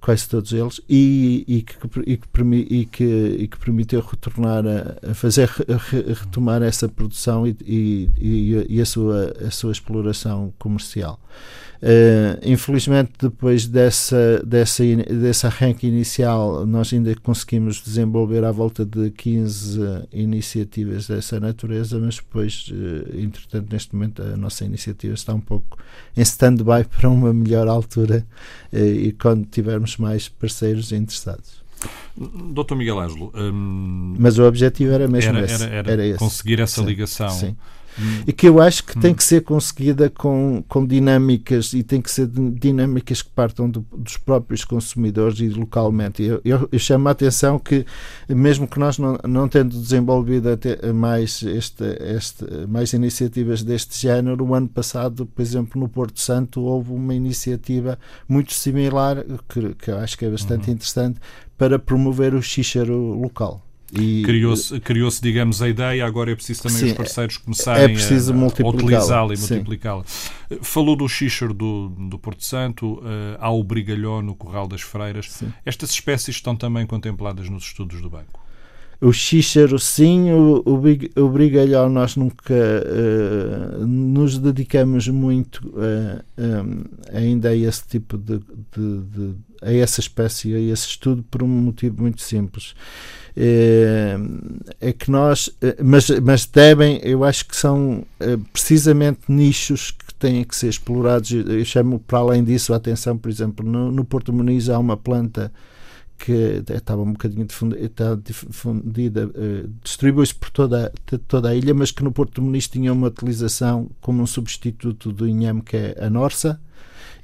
quase 0.00 0.28
todos 0.28 0.52
eles, 0.52 0.80
e, 0.88 1.44
e, 1.46 1.62
que, 1.62 1.74
e, 2.06 2.16
que, 2.16 2.28
e, 2.70 2.86
que, 2.86 3.04
e 3.04 3.48
que 3.48 3.58
permitiu 3.58 4.00
retornar 4.00 4.64
a, 4.66 5.10
a 5.10 5.14
fazer 5.14 5.50
a 5.68 5.76
retomar 6.14 6.62
essa 6.62 6.88
produção 6.88 7.46
e, 7.46 7.56
e, 7.66 8.66
e, 8.68 8.80
a, 8.80 8.86
sua, 8.86 9.34
a 9.46 9.50
sua 9.50 9.72
exploração 9.72 10.52
comercial. 10.58 11.20
Uh, 11.82 12.36
infelizmente, 12.44 13.12
depois 13.18 13.66
dessa, 13.66 14.42
dessa, 14.44 14.84
desse 14.84 15.46
arranque 15.46 15.86
inicial, 15.86 16.66
nós 16.66 16.92
ainda 16.92 17.14
conseguimos 17.16 17.82
desenvolver 17.82 18.44
à 18.44 18.52
volta 18.52 18.84
de 18.84 19.10
15 19.10 19.80
iniciativas 20.12 21.06
dessa 21.06 21.40
natureza, 21.40 21.98
mas 21.98 22.16
depois, 22.16 22.70
uh, 22.70 23.18
entretanto, 23.18 23.72
neste 23.72 23.94
momento, 23.94 24.22
a 24.22 24.36
nossa 24.36 24.62
iniciativa 24.66 25.14
está 25.14 25.32
um 25.32 25.40
pouco 25.40 25.78
em 26.14 26.20
stand-by 26.20 26.84
para 26.84 27.08
uma 27.08 27.32
melhor 27.32 27.66
altura 27.66 28.26
uh, 28.72 28.76
e 28.76 29.12
quando 29.12 29.46
tivermos 29.46 29.96
mais 29.96 30.28
parceiros 30.28 30.92
interessados. 30.92 31.60
Doutor 32.52 32.74
Miguel 32.74 32.98
Ângelo. 32.98 33.32
Hum, 33.34 34.16
mas 34.18 34.38
o 34.38 34.44
objetivo 34.44 34.92
era 34.92 35.08
mesmo 35.08 35.34
era, 35.34 35.46
esse. 35.46 35.64
Era, 35.64 35.92
era, 35.92 36.06
era 36.06 36.18
conseguir 36.18 36.60
essa 36.60 36.82
sim, 36.82 36.86
ligação. 36.86 37.30
Sim 37.30 37.56
Hum. 37.98 38.24
e 38.26 38.32
que 38.32 38.48
eu 38.48 38.60
acho 38.60 38.84
que 38.84 38.96
hum. 38.96 39.00
tem 39.00 39.14
que 39.14 39.24
ser 39.24 39.42
conseguida 39.42 40.08
com, 40.10 40.62
com 40.68 40.86
dinâmicas 40.86 41.72
e 41.72 41.82
tem 41.82 42.00
que 42.00 42.10
ser 42.10 42.28
dinâmicas 42.28 43.22
que 43.22 43.30
partam 43.30 43.68
do, 43.68 43.84
dos 43.96 44.16
próprios 44.16 44.64
consumidores 44.64 45.40
e 45.40 45.48
localmente. 45.48 46.22
Eu, 46.22 46.40
eu, 46.44 46.68
eu, 46.70 46.78
chamo 46.78 47.08
a 47.08 47.12
atenção 47.12 47.58
que, 47.58 47.84
mesmo 48.28 48.66
que 48.66 48.78
nós 48.78 48.98
não, 48.98 49.18
não 49.26 49.48
tendo 49.48 49.78
desenvolvido 49.78 50.50
até 50.50 50.92
mais, 50.92 51.42
este, 51.42 51.84
este, 52.00 52.44
mais 52.68 52.92
iniciativas 52.92 53.62
deste 53.62 54.00
género, 54.00 54.44
o 54.44 54.54
ano 54.54 54.68
passado, 54.68 55.26
por 55.26 55.42
exemplo, 55.42 55.80
no 55.80 55.88
Porto 55.88 56.20
Santo, 56.20 56.60
houve 56.62 56.92
uma 56.92 57.14
iniciativa 57.14 57.98
muito 58.28 58.52
similar, 58.52 59.24
que, 59.48 59.74
que 59.74 59.90
eu 59.90 59.98
acho 59.98 60.16
que 60.16 60.24
é 60.24 60.30
bastante 60.30 60.68
uhum. 60.68 60.74
interessante, 60.74 61.20
para 61.58 61.78
promover 61.78 62.34
o 62.34 62.42
xíxaro 62.42 62.96
local. 63.20 63.62
Criou-se, 64.24 64.78
criou 64.80 65.10
digamos, 65.20 65.60
a 65.60 65.68
ideia, 65.68 66.06
agora 66.06 66.30
é 66.30 66.34
preciso 66.34 66.62
também 66.62 66.78
sim, 66.78 66.86
os 66.86 66.92
parceiros 66.92 67.36
começarem 67.36 67.82
é 67.82 67.86
a, 67.86 68.66
utilizá-la 68.68 69.34
e 69.34 69.38
multiplicá-la. 69.38 70.04
Falou 70.62 70.94
do 70.94 71.08
xíxaro 71.08 71.52
do, 71.52 71.88
do 71.88 72.18
Porto 72.18 72.44
Santo, 72.44 72.94
uh, 72.94 73.36
há 73.38 73.50
o 73.50 73.62
brigalhó 73.64 74.22
no 74.22 74.34
Corral 74.34 74.68
das 74.68 74.82
Freiras. 74.82 75.30
Sim. 75.30 75.52
Estas 75.64 75.90
espécies 75.90 76.36
estão 76.36 76.54
também 76.54 76.86
contempladas 76.86 77.48
nos 77.48 77.64
estudos 77.64 78.00
do 78.00 78.08
banco? 78.08 78.40
O 79.00 79.14
xíxaro, 79.14 79.78
sim, 79.78 80.30
o, 80.30 80.62
o, 80.66 81.22
o 81.24 81.28
brigalhó, 81.30 81.88
nós 81.88 82.16
nunca 82.16 82.54
uh, 82.54 83.86
nos 83.86 84.36
dedicamos 84.36 85.08
muito 85.08 85.68
uh, 85.68 86.22
um, 86.36 86.84
ainda 87.10 87.48
a 87.48 87.56
esse 87.56 87.82
tipo 87.88 88.18
de, 88.18 88.38
de, 88.76 89.00
de, 89.00 89.34
a 89.62 89.72
essa 89.72 90.00
espécie, 90.00 90.54
a 90.54 90.60
esse 90.60 90.86
estudo, 90.86 91.24
por 91.30 91.42
um 91.42 91.48
motivo 91.48 92.02
muito 92.02 92.20
simples. 92.20 92.74
É, 93.34 94.18
é 94.78 94.92
que 94.92 95.10
nós, 95.10 95.48
mas, 95.82 96.10
mas 96.20 96.44
devem, 96.44 97.00
eu 97.02 97.24
acho 97.24 97.46
que 97.46 97.56
são 97.56 98.04
precisamente 98.52 99.20
nichos 99.28 99.92
que 99.92 100.12
têm 100.14 100.44
que 100.44 100.54
ser 100.54 100.68
explorados. 100.68 101.30
Eu 101.30 101.64
chamo 101.64 102.00
para 102.00 102.18
além 102.18 102.44
disso 102.44 102.74
a 102.74 102.76
atenção, 102.76 103.16
por 103.16 103.30
exemplo, 103.30 103.64
no, 103.64 103.90
no 103.90 104.04
Porto 104.04 104.32
Muniz 104.32 104.68
há 104.68 104.78
uma 104.78 104.96
planta 104.96 105.50
que 106.20 106.62
estava 106.68 107.00
um 107.00 107.12
bocadinho 107.12 107.46
difundida, 107.46 109.26
uh, 109.26 109.72
distribui-se 109.82 110.34
por 110.34 110.50
toda, 110.50 110.92
toda 111.26 111.48
a 111.48 111.54
ilha, 111.54 111.72
mas 111.72 111.90
que 111.90 112.04
no 112.04 112.12
Porto 112.12 112.42
Muniz 112.42 112.68
tinha 112.68 112.92
uma 112.92 113.08
utilização 113.08 113.90
como 114.02 114.22
um 114.22 114.26
substituto 114.26 115.12
do 115.12 115.26
inhame, 115.26 115.62
que 115.62 115.78
é 115.78 115.96
a 115.98 116.10
norça, 116.10 116.60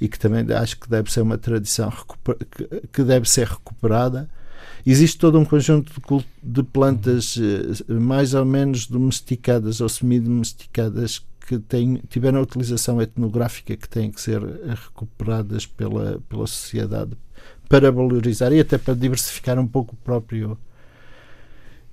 e 0.01 0.09
que 0.09 0.19
também 0.19 0.51
acho 0.55 0.81
que 0.81 0.89
deve 0.89 1.13
ser 1.13 1.21
uma 1.21 1.37
tradição 1.37 1.93
que 2.91 3.05
deve 3.05 3.29
ser 3.29 3.49
recuperada. 3.49 4.31
Existe 4.85 5.19
todo 5.19 5.39
um 5.39 5.45
conjunto 5.45 5.93
de, 6.43 6.63
plantas 6.63 7.37
uh, 7.37 8.01
mais 8.01 8.33
ou 8.33 8.47
menos 8.47 8.87
domesticadas 8.87 9.83
ou 9.83 9.91
semi-domesticadas 9.91 11.23
que 11.47 11.59
têm, 11.59 12.01
tiveram 12.09 12.39
a 12.39 12.43
utilização 12.43 13.01
etnográfica 13.03 13.77
que 13.77 13.89
têm 13.89 14.11
que 14.11 14.23
ser 14.23 14.41
recuperadas 14.41 15.67
pela, 15.67 16.19
pela 16.31 16.47
sociedade 16.47 17.13
para 17.69 17.91
valorizar 17.91 18.53
e 18.53 18.61
até 18.61 18.79
para 18.79 18.95
diversificar 18.95 19.59
um 19.59 19.67
pouco 19.67 19.95
o 19.95 19.97
próprio. 20.05 20.59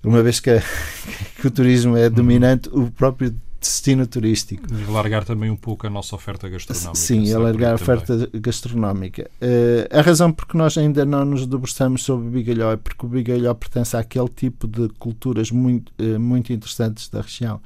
Uma 0.03 0.21
vez 0.21 0.39
que, 0.39 0.51
que 1.39 1.47
o 1.47 1.51
turismo 1.51 1.95
é 1.95 2.09
dominante, 2.09 2.69
o 2.69 2.91
próprio 2.91 3.33
destino 3.63 4.05
turístico. 4.05 4.67
E 4.73 4.83
alargar 4.83 5.23
também 5.23 5.49
um 5.49 5.55
pouco 5.55 5.87
a 5.87 5.89
nossa 5.89 6.15
oferta 6.15 6.49
gastronómica. 6.49 6.95
Sim, 6.95 7.33
alargar 7.33 7.71
a 7.71 7.75
oferta 7.75 8.17
também. 8.17 8.41
gastronómica. 8.41 9.31
Uh, 9.41 9.97
a 9.97 10.01
razão 10.01 10.31
por 10.31 10.45
que 10.45 10.57
nós 10.57 10.77
ainda 10.77 11.05
não 11.05 11.23
nos 11.23 11.47
debruçamos 11.47 12.03
sobre 12.03 12.27
o 12.27 12.29
bigalhó 12.29 12.73
é 12.73 12.77
porque 12.77 13.05
o 13.05 13.09
bigalhó 13.09 13.53
pertence 13.53 13.95
àquele 13.95 14.27
tipo 14.27 14.67
de 14.67 14.89
culturas 14.99 15.49
muito, 15.49 15.93
uh, 15.99 16.19
muito 16.19 16.51
interessantes 16.51 17.07
da 17.09 17.21
região, 17.21 17.61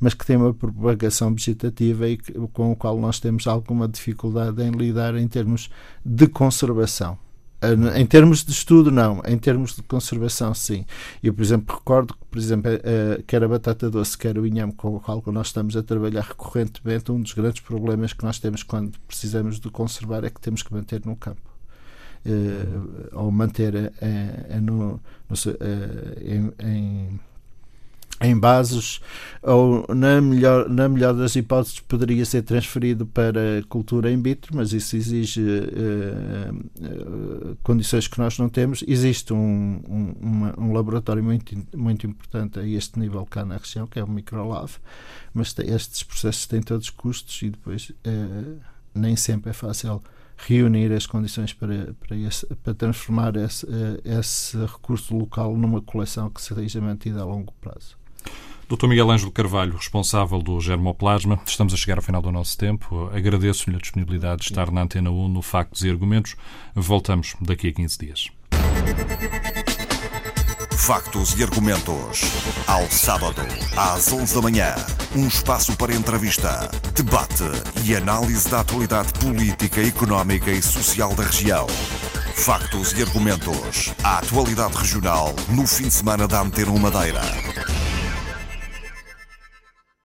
mas 0.00 0.14
que 0.14 0.24
tem 0.24 0.36
uma 0.36 0.54
propagação 0.54 1.34
vegetativa 1.34 2.08
e 2.08 2.16
que, 2.16 2.32
com 2.52 2.72
o 2.72 2.76
qual 2.76 2.98
nós 2.98 3.20
temos 3.20 3.46
alguma 3.46 3.86
dificuldade 3.86 4.62
em 4.62 4.70
lidar 4.70 5.14
em 5.16 5.28
termos 5.28 5.70
de 6.04 6.26
conservação. 6.26 7.18
Eh, 7.62 8.00
em 8.00 8.06
termos 8.06 8.44
de 8.44 8.50
estudo, 8.50 8.90
não. 8.90 9.22
Em 9.24 9.38
termos 9.38 9.76
de 9.76 9.82
conservação, 9.82 10.52
sim. 10.52 10.84
Eu, 11.22 11.32
por 11.32 11.42
exemplo, 11.42 11.76
recordo 11.76 12.14
que, 12.14 12.24
por 12.30 12.38
exemplo, 12.38 12.70
uh, 12.72 13.22
quer 13.22 13.44
a 13.44 13.48
batata 13.48 13.88
doce, 13.88 14.18
quer 14.18 14.36
o 14.36 14.46
inhame 14.46 14.72
com 14.72 14.96
o 14.96 15.00
qual 15.00 15.22
nós 15.26 15.46
estamos 15.48 15.76
a 15.76 15.82
trabalhar 15.82 16.22
recorrentemente, 16.22 17.12
um 17.12 17.20
dos 17.20 17.32
grandes 17.32 17.60
problemas 17.60 18.12
que 18.12 18.24
nós 18.24 18.38
temos 18.38 18.62
quando 18.62 18.98
precisamos 19.06 19.60
de 19.60 19.70
conservar 19.70 20.24
é 20.24 20.30
que 20.30 20.40
temos 20.40 20.62
que 20.62 20.74
manter 20.74 21.04
no 21.06 21.14
campo. 21.16 21.40
Uh, 22.24 23.08
ou 23.12 23.30
manter 23.32 23.74
uh, 23.74 24.60
no, 24.60 25.00
no, 25.28 25.36
em, 26.20 26.52
em 26.64 27.20
em 28.22 28.38
bases 28.38 29.00
ou 29.42 29.84
na 29.92 30.20
melhor, 30.20 30.68
na 30.68 30.88
melhor 30.88 31.12
das 31.14 31.34
hipóteses 31.34 31.80
poderia 31.80 32.24
ser 32.24 32.42
transferido 32.42 33.04
para 33.04 33.62
cultura 33.68 34.10
in 34.10 34.22
vitro, 34.22 34.54
mas 34.54 34.72
isso 34.72 34.96
exige 34.96 35.42
uh, 35.42 36.54
uh, 36.54 37.56
condições 37.62 38.06
que 38.06 38.18
nós 38.18 38.38
não 38.38 38.48
temos. 38.48 38.84
Existe 38.86 39.32
um, 39.32 39.82
um, 39.88 40.14
uma, 40.20 40.54
um, 40.56 40.72
laboratório 40.72 41.22
muito, 41.22 41.54
muito 41.76 42.06
importante 42.06 42.60
a 42.60 42.66
este 42.66 42.98
nível 43.00 43.26
cá 43.26 43.44
na 43.44 43.56
região, 43.56 43.86
que 43.86 43.98
é 43.98 44.04
o 44.04 44.08
Microlab, 44.08 44.70
mas 45.34 45.54
estes 45.58 46.04
processos 46.04 46.46
têm 46.46 46.62
todos 46.62 46.88
custos 46.90 47.42
e 47.42 47.50
depois 47.50 47.90
uh, 47.90 48.60
nem 48.94 49.16
sempre 49.16 49.50
é 49.50 49.52
fácil 49.52 50.00
reunir 50.36 50.92
as 50.92 51.06
condições 51.06 51.52
para, 51.52 51.94
para, 51.94 52.16
esse, 52.16 52.46
para 52.56 52.74
transformar 52.74 53.36
esse, 53.36 53.66
esse 54.04 54.56
recurso 54.56 55.16
local 55.16 55.56
numa 55.56 55.80
coleção 55.80 56.30
que 56.30 56.42
seja 56.42 56.80
mantida 56.80 57.22
a 57.22 57.24
longo 57.24 57.52
prazo. 57.60 58.01
Dr. 58.68 58.86
Miguel 58.86 59.10
Ângelo 59.10 59.30
Carvalho, 59.30 59.76
responsável 59.76 60.40
do 60.40 60.58
Germoplasma, 60.60 61.38
estamos 61.46 61.74
a 61.74 61.76
chegar 61.76 61.98
ao 61.98 62.02
final 62.02 62.22
do 62.22 62.32
nosso 62.32 62.56
tempo. 62.56 63.10
Agradeço-lhe 63.12 63.76
a 63.76 63.80
disponibilidade 63.80 64.42
de 64.42 64.48
estar 64.48 64.70
na 64.70 64.82
Antena 64.82 65.10
1 65.10 65.28
no 65.28 65.42
Factos 65.42 65.84
e 65.84 65.90
Argumentos. 65.90 66.36
Voltamos 66.74 67.34
daqui 67.40 67.68
a 67.68 67.72
15 67.72 67.98
dias. 67.98 68.28
Factos 70.78 71.38
e 71.38 71.44
Argumentos. 71.44 72.22
Ao 72.66 72.90
sábado, 72.90 73.42
às 73.76 74.12
11 74.12 74.34
da 74.34 74.42
manhã. 74.42 74.74
Um 75.14 75.28
espaço 75.28 75.76
para 75.76 75.94
entrevista, 75.94 76.70
debate 76.94 77.44
e 77.84 77.94
análise 77.94 78.48
da 78.48 78.60
atualidade 78.60 79.12
política, 79.12 79.80
económica 79.80 80.50
e 80.50 80.62
social 80.62 81.14
da 81.14 81.24
região. 81.24 81.66
Factos 82.34 82.92
e 82.98 83.02
Argumentos. 83.02 83.92
A 84.02 84.18
atualidade 84.18 84.76
regional 84.76 85.34
no 85.50 85.66
fim 85.66 85.84
de 85.84 85.94
semana 85.94 86.26
da 86.26 86.40
Antena 86.40 86.72
Madeira. 86.72 87.20